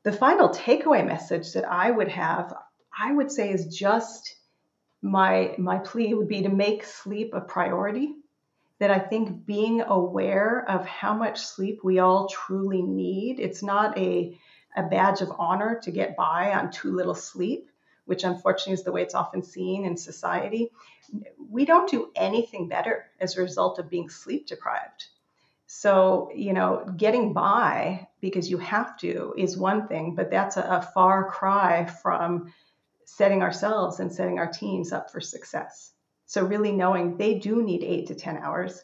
the 0.04 0.12
final 0.12 0.50
takeaway 0.50 1.06
message 1.06 1.54
that 1.54 1.66
I 1.66 1.92
would 1.92 2.10
have, 2.10 2.54
I 2.98 3.12
would 3.14 3.32
say, 3.32 3.52
is 3.52 3.66
just 3.68 4.36
my 5.02 5.56
my 5.58 5.78
plea 5.78 6.14
would 6.14 6.28
be 6.28 6.42
to 6.44 6.50
make 6.50 6.84
sleep 6.84 7.34
a 7.34 7.42
priority 7.42 8.16
that 8.80 8.92
I 8.92 9.00
think 9.00 9.46
being 9.46 9.82
aware 9.82 10.66
of 10.70 10.86
how 10.86 11.14
much 11.14 11.40
sleep 11.40 11.80
we 11.84 12.00
all 12.00 12.28
truly 12.28 12.82
need, 12.82 13.40
it's 13.40 13.64
not 13.64 13.98
a, 13.98 14.38
a 14.76 14.84
badge 14.84 15.22
of 15.22 15.32
honor 15.40 15.80
to 15.84 15.92
get 15.92 16.16
by 16.16 16.54
on 16.54 16.72
too 16.72 16.96
little 16.96 17.16
sleep, 17.16 17.70
which 18.08 18.24
unfortunately 18.24 18.74
is 18.74 18.84
the 18.84 18.92
way 18.92 19.04
it's 19.04 19.14
often 19.14 19.44
seen 19.44 19.86
in 19.86 19.96
society. 19.96 20.72
We 21.50 21.66
don't 21.66 21.90
do 21.90 22.12
anything 22.16 22.68
better 22.68 23.06
as 23.20 23.38
a 23.38 23.42
result 23.42 23.80
of 23.80 23.90
being 23.90 24.10
sleep 24.10 24.48
deprived. 24.48 25.06
So, 25.68 26.32
you 26.34 26.54
know, 26.54 26.86
getting 26.96 27.34
by 27.34 28.08
because 28.22 28.50
you 28.50 28.58
have 28.58 28.98
to 29.00 29.34
is 29.38 29.58
one 29.58 29.88
thing, 29.88 30.16
but 30.16 30.32
that's 30.32 30.56
a, 30.56 30.62
a 30.62 30.90
far 30.94 31.30
cry 31.30 31.86
from 31.86 32.54
setting 33.04 33.42
ourselves 33.42 34.00
and 34.00 34.12
setting 34.12 34.40
our 34.40 34.48
teams 34.48 34.94
up 34.94 35.12
for 35.12 35.20
success. 35.20 35.92
So, 36.26 36.46
really 36.46 36.72
knowing 36.72 37.18
they 37.18 37.38
do 37.40 37.62
need 37.62 37.84
eight 37.84 38.08
to 38.08 38.16
10 38.16 38.38
hours, 38.38 38.82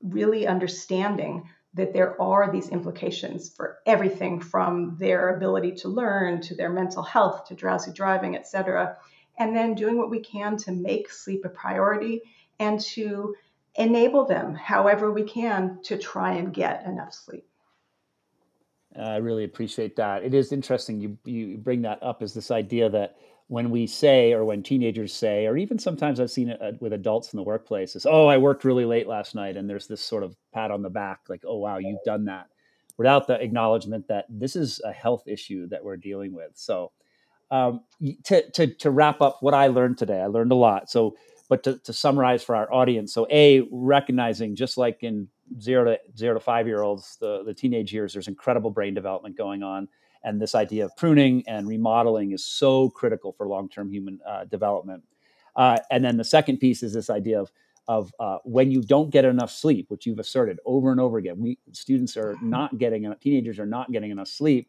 really 0.00 0.46
understanding 0.46 1.48
that 1.74 1.92
there 1.92 2.20
are 2.20 2.50
these 2.50 2.68
implications 2.68 3.48
for 3.48 3.78
everything 3.86 4.40
from 4.40 4.96
their 4.98 5.34
ability 5.36 5.72
to 5.72 5.88
learn 5.88 6.40
to 6.42 6.54
their 6.54 6.70
mental 6.70 7.02
health 7.02 7.46
to 7.46 7.54
drowsy 7.54 7.92
driving, 7.92 8.36
et 8.36 8.46
cetera. 8.46 8.96
And 9.38 9.56
then 9.56 9.74
doing 9.74 9.96
what 9.96 10.10
we 10.10 10.20
can 10.20 10.58
to 10.58 10.72
make 10.72 11.10
sleep 11.10 11.44
a 11.44 11.48
priority 11.48 12.20
and 12.58 12.78
to 12.80 13.34
enable 13.74 14.26
them 14.26 14.54
however 14.54 15.10
we 15.10 15.22
can 15.22 15.78
to 15.84 15.96
try 15.96 16.34
and 16.34 16.52
get 16.52 16.84
enough 16.84 17.14
sleep. 17.14 17.46
I 18.94 19.16
really 19.16 19.44
appreciate 19.44 19.96
that. 19.96 20.22
It 20.22 20.34
is 20.34 20.52
interesting 20.52 21.00
you 21.00 21.16
you 21.24 21.56
bring 21.56 21.80
that 21.82 22.02
up 22.02 22.22
as 22.22 22.34
this 22.34 22.50
idea 22.50 22.90
that 22.90 23.16
when 23.52 23.68
we 23.68 23.86
say, 23.86 24.32
or 24.32 24.46
when 24.46 24.62
teenagers 24.62 25.12
say, 25.12 25.44
or 25.46 25.58
even 25.58 25.78
sometimes 25.78 26.18
I've 26.18 26.30
seen 26.30 26.48
it 26.48 26.62
uh, 26.62 26.72
with 26.80 26.94
adults 26.94 27.34
in 27.34 27.36
the 27.36 27.42
workplace, 27.42 27.94
is, 27.94 28.06
oh, 28.06 28.26
I 28.26 28.38
worked 28.38 28.64
really 28.64 28.86
late 28.86 29.06
last 29.06 29.34
night. 29.34 29.58
And 29.58 29.68
there's 29.68 29.86
this 29.86 30.00
sort 30.00 30.22
of 30.22 30.34
pat 30.54 30.70
on 30.70 30.80
the 30.80 30.88
back, 30.88 31.20
like, 31.28 31.42
oh, 31.46 31.58
wow, 31.58 31.76
you've 31.76 32.02
done 32.02 32.24
that, 32.24 32.46
without 32.96 33.26
the 33.26 33.34
acknowledgement 33.34 34.08
that 34.08 34.24
this 34.30 34.56
is 34.56 34.80
a 34.86 34.90
health 34.90 35.24
issue 35.26 35.68
that 35.68 35.84
we're 35.84 35.98
dealing 35.98 36.32
with. 36.32 36.52
So, 36.54 36.92
um, 37.50 37.82
to, 38.24 38.50
to, 38.52 38.68
to 38.68 38.90
wrap 38.90 39.20
up 39.20 39.36
what 39.42 39.52
I 39.52 39.66
learned 39.66 39.98
today, 39.98 40.22
I 40.22 40.28
learned 40.28 40.52
a 40.52 40.54
lot. 40.54 40.88
So, 40.88 41.14
but 41.50 41.62
to, 41.64 41.76
to 41.80 41.92
summarize 41.92 42.42
for 42.42 42.56
our 42.56 42.72
audience, 42.72 43.12
so 43.12 43.26
A, 43.30 43.68
recognizing 43.70 44.56
just 44.56 44.78
like 44.78 45.02
in 45.02 45.28
zero 45.60 45.84
to 45.84 45.98
zero 46.16 46.32
to 46.32 46.40
five 46.40 46.66
year 46.66 46.80
olds, 46.80 47.18
the, 47.20 47.42
the 47.44 47.52
teenage 47.52 47.92
years, 47.92 48.14
there's 48.14 48.28
incredible 48.28 48.70
brain 48.70 48.94
development 48.94 49.36
going 49.36 49.62
on 49.62 49.88
and 50.24 50.40
this 50.40 50.54
idea 50.54 50.84
of 50.84 50.96
pruning 50.96 51.42
and 51.46 51.66
remodeling 51.66 52.32
is 52.32 52.44
so 52.44 52.90
critical 52.90 53.32
for 53.32 53.46
long-term 53.48 53.90
human 53.90 54.20
uh, 54.26 54.44
development. 54.44 55.02
Uh, 55.56 55.78
and 55.90 56.04
then 56.04 56.16
the 56.16 56.24
second 56.24 56.58
piece 56.58 56.82
is 56.82 56.92
this 56.92 57.10
idea 57.10 57.40
of 57.40 57.50
of 57.88 58.12
uh, 58.20 58.38
when 58.44 58.70
you 58.70 58.80
don't 58.80 59.10
get 59.10 59.24
enough 59.24 59.50
sleep, 59.50 59.90
which 59.90 60.06
you've 60.06 60.20
asserted 60.20 60.58
over 60.64 60.92
and 60.92 61.00
over 61.00 61.18
again. 61.18 61.40
We 61.40 61.58
students 61.72 62.16
are 62.16 62.36
not 62.40 62.78
getting 62.78 63.04
enough, 63.04 63.20
teenagers 63.20 63.58
are 63.58 63.66
not 63.66 63.90
getting 63.90 64.10
enough 64.10 64.28
sleep. 64.28 64.68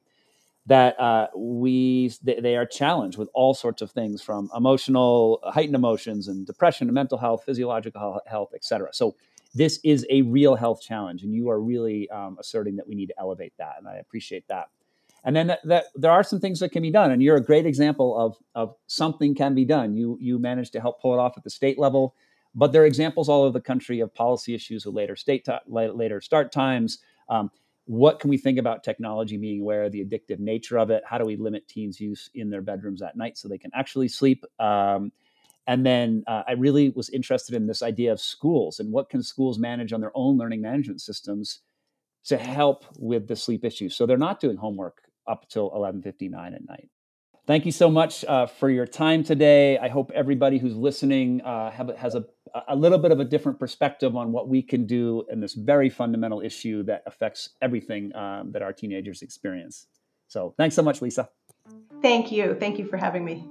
That 0.66 1.00
uh, 1.00 1.28
we 1.36 2.12
they, 2.24 2.40
they, 2.40 2.56
are 2.56 2.66
challenged 2.66 3.18
with 3.18 3.30
all 3.34 3.54
sorts 3.54 3.82
of 3.82 3.92
things 3.92 4.22
from 4.22 4.50
emotional 4.56 5.42
heightened 5.44 5.76
emotions 5.76 6.30
and 6.30 6.46
depression 6.48 6.88
and 6.88 6.96
mental 6.96 7.18
health, 7.18 7.44
physiological 7.46 8.22
health, 8.26 8.54
etc. 8.56 8.90
So 8.94 9.16
this 9.54 9.80
is 9.84 10.08
a 10.10 10.22
real 10.22 10.56
health 10.56 10.82
challenge, 10.82 11.24
and 11.24 11.34
you 11.36 11.50
are 11.50 11.60
really 11.60 12.10
um, 12.10 12.38
asserting 12.40 12.78
that 12.78 12.88
we 12.88 12.96
need 12.96 13.08
to 13.08 13.20
elevate 13.20 13.54
that, 13.58 13.76
and 13.78 13.88
I 13.88 13.96
appreciate 13.98 14.48
that 14.48 14.70
and 15.24 15.36
then 15.36 15.48
that, 15.48 15.60
that, 15.66 15.86
there 15.96 16.12
are 16.12 16.24
some 16.24 16.40
things 16.40 16.60
that 16.60 16.72
can 16.72 16.82
be 16.82 16.92
done 16.92 17.12
and 17.12 17.24
you're 17.24 17.38
a 17.38 17.44
great 17.44 17.66
example 17.66 18.20
of, 18.20 18.36
of 18.56 18.76
something 18.88 19.34
can 19.36 19.56
be 19.56 19.66
done. 19.66 19.94
You 19.94 20.18
you 20.20 20.40
managed 20.40 20.74
to 20.74 20.82
help 20.82 21.02
pull 21.02 21.14
it 21.14 21.20
off 21.20 21.38
at 21.38 21.44
the 21.44 21.50
state 21.50 21.80
level 21.80 22.16
but 22.56 22.72
there 22.72 22.84
are 22.84 22.86
examples 22.86 23.30
all 23.30 23.44
over 23.44 23.54
the 23.54 23.62
country 23.62 24.00
of 24.00 24.14
policy 24.14 24.54
issues 24.54 24.86
with 24.86 24.96
later 24.96 25.16
state 25.16 25.48
later 25.68 26.22
start 26.22 26.52
times. 26.52 27.00
Um, 27.30 27.52
what 27.86 28.20
can 28.20 28.30
we 28.30 28.38
think 28.38 28.60
about 28.60 28.84
technology 28.84 29.38
being 29.38 29.62
aware 29.62 29.84
of 29.84 29.92
the 29.92 30.06
addictive 30.06 30.40
nature 30.40 30.78
of 30.78 30.90
it? 30.90 31.04
How 31.06 31.18
do 31.18 31.26
we 31.26 31.36
limit 31.36 31.68
teens 31.68 32.00
use 32.00 32.30
in 32.34 32.50
their 32.50 32.62
bedrooms 32.62 33.02
at 33.02 33.18
night 33.18 33.38
so 33.38 33.48
they 33.48 33.58
can 33.58 33.72
actually 33.74 34.08
sleep? 34.08 34.46
Um, 34.60 35.12
and 35.66 35.86
then 35.86 36.26
uh, 36.28 36.44
i 36.46 36.52
really 36.52 36.90
was 36.90 37.10
interested 37.10 37.56
in 37.56 37.68
this 37.68 37.82
idea 37.82 38.12
of 38.12 38.20
schools 38.20 38.82
and 38.82 38.92
what 38.92 39.10
can 39.10 39.24
schools 39.24 39.58
manage 39.58 39.94
on 39.94 40.02
their 40.02 40.12
own 40.14 40.38
learning 40.38 40.62
management 40.62 41.00
systems 41.00 41.62
to 42.26 42.38
help 42.38 42.86
with 42.98 43.28
the 43.28 43.36
sleep 43.36 43.64
issues. 43.64 43.96
So 43.96 44.06
they're 44.06 44.18
not 44.18 44.42
doing 44.42 44.58
homework 44.58 45.04
up 45.28 45.48
till 45.50 45.72
11:59 45.72 46.56
at 46.56 46.68
night. 46.68 46.90
Thank 47.46 47.66
you 47.66 47.74
so 47.74 47.92
much 47.92 48.24
uh, 48.24 48.46
for 48.46 48.70
your 48.70 48.88
time 48.88 49.22
today. 49.22 49.78
I 49.78 49.90
hope 49.90 50.12
everybody 50.16 50.58
who's 50.58 50.78
listening 50.78 51.42
uh, 51.42 51.72
have, 51.72 51.90
has 51.98 52.16
a, 52.16 52.24
a 52.70 52.76
little 52.76 52.98
bit 52.98 53.12
of 53.12 53.20
a 53.20 53.26
different 53.26 53.60
perspective 53.60 54.16
on 54.16 54.32
what 54.32 54.48
we 54.48 54.62
can 54.62 54.86
do 54.86 55.26
in 55.30 55.42
this 55.42 55.54
very 55.54 55.90
fundamental 55.90 56.40
issue 56.40 56.84
that 56.84 57.04
affects 57.06 57.50
everything 57.62 58.16
um, 58.16 58.54
that 58.54 58.62
our 58.62 58.72
teenagers 58.72 59.22
experience. 59.22 59.88
So, 60.30 60.54
thanks 60.58 60.74
so 60.74 60.82
much, 60.82 61.02
Lisa. 61.02 61.28
Thank 62.02 62.32
you. 62.32 62.56
Thank 62.58 62.80
you 62.80 62.86
for 62.86 62.96
having 62.96 63.26
me. 63.26 63.46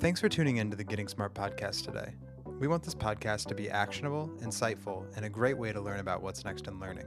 Thanks 0.00 0.20
for 0.20 0.28
tuning 0.28 0.58
in 0.58 0.70
to 0.70 0.76
the 0.76 0.84
Getting 0.84 1.08
Smart 1.08 1.34
podcast 1.34 1.86
today. 1.86 2.14
We 2.60 2.68
want 2.68 2.82
this 2.82 2.94
podcast 2.94 3.46
to 3.46 3.54
be 3.54 3.70
actionable, 3.70 4.30
insightful, 4.42 5.06
and 5.16 5.24
a 5.24 5.30
great 5.30 5.56
way 5.56 5.72
to 5.72 5.80
learn 5.80 6.00
about 6.00 6.22
what's 6.22 6.44
next 6.44 6.68
in 6.68 6.78
learning. 6.78 7.06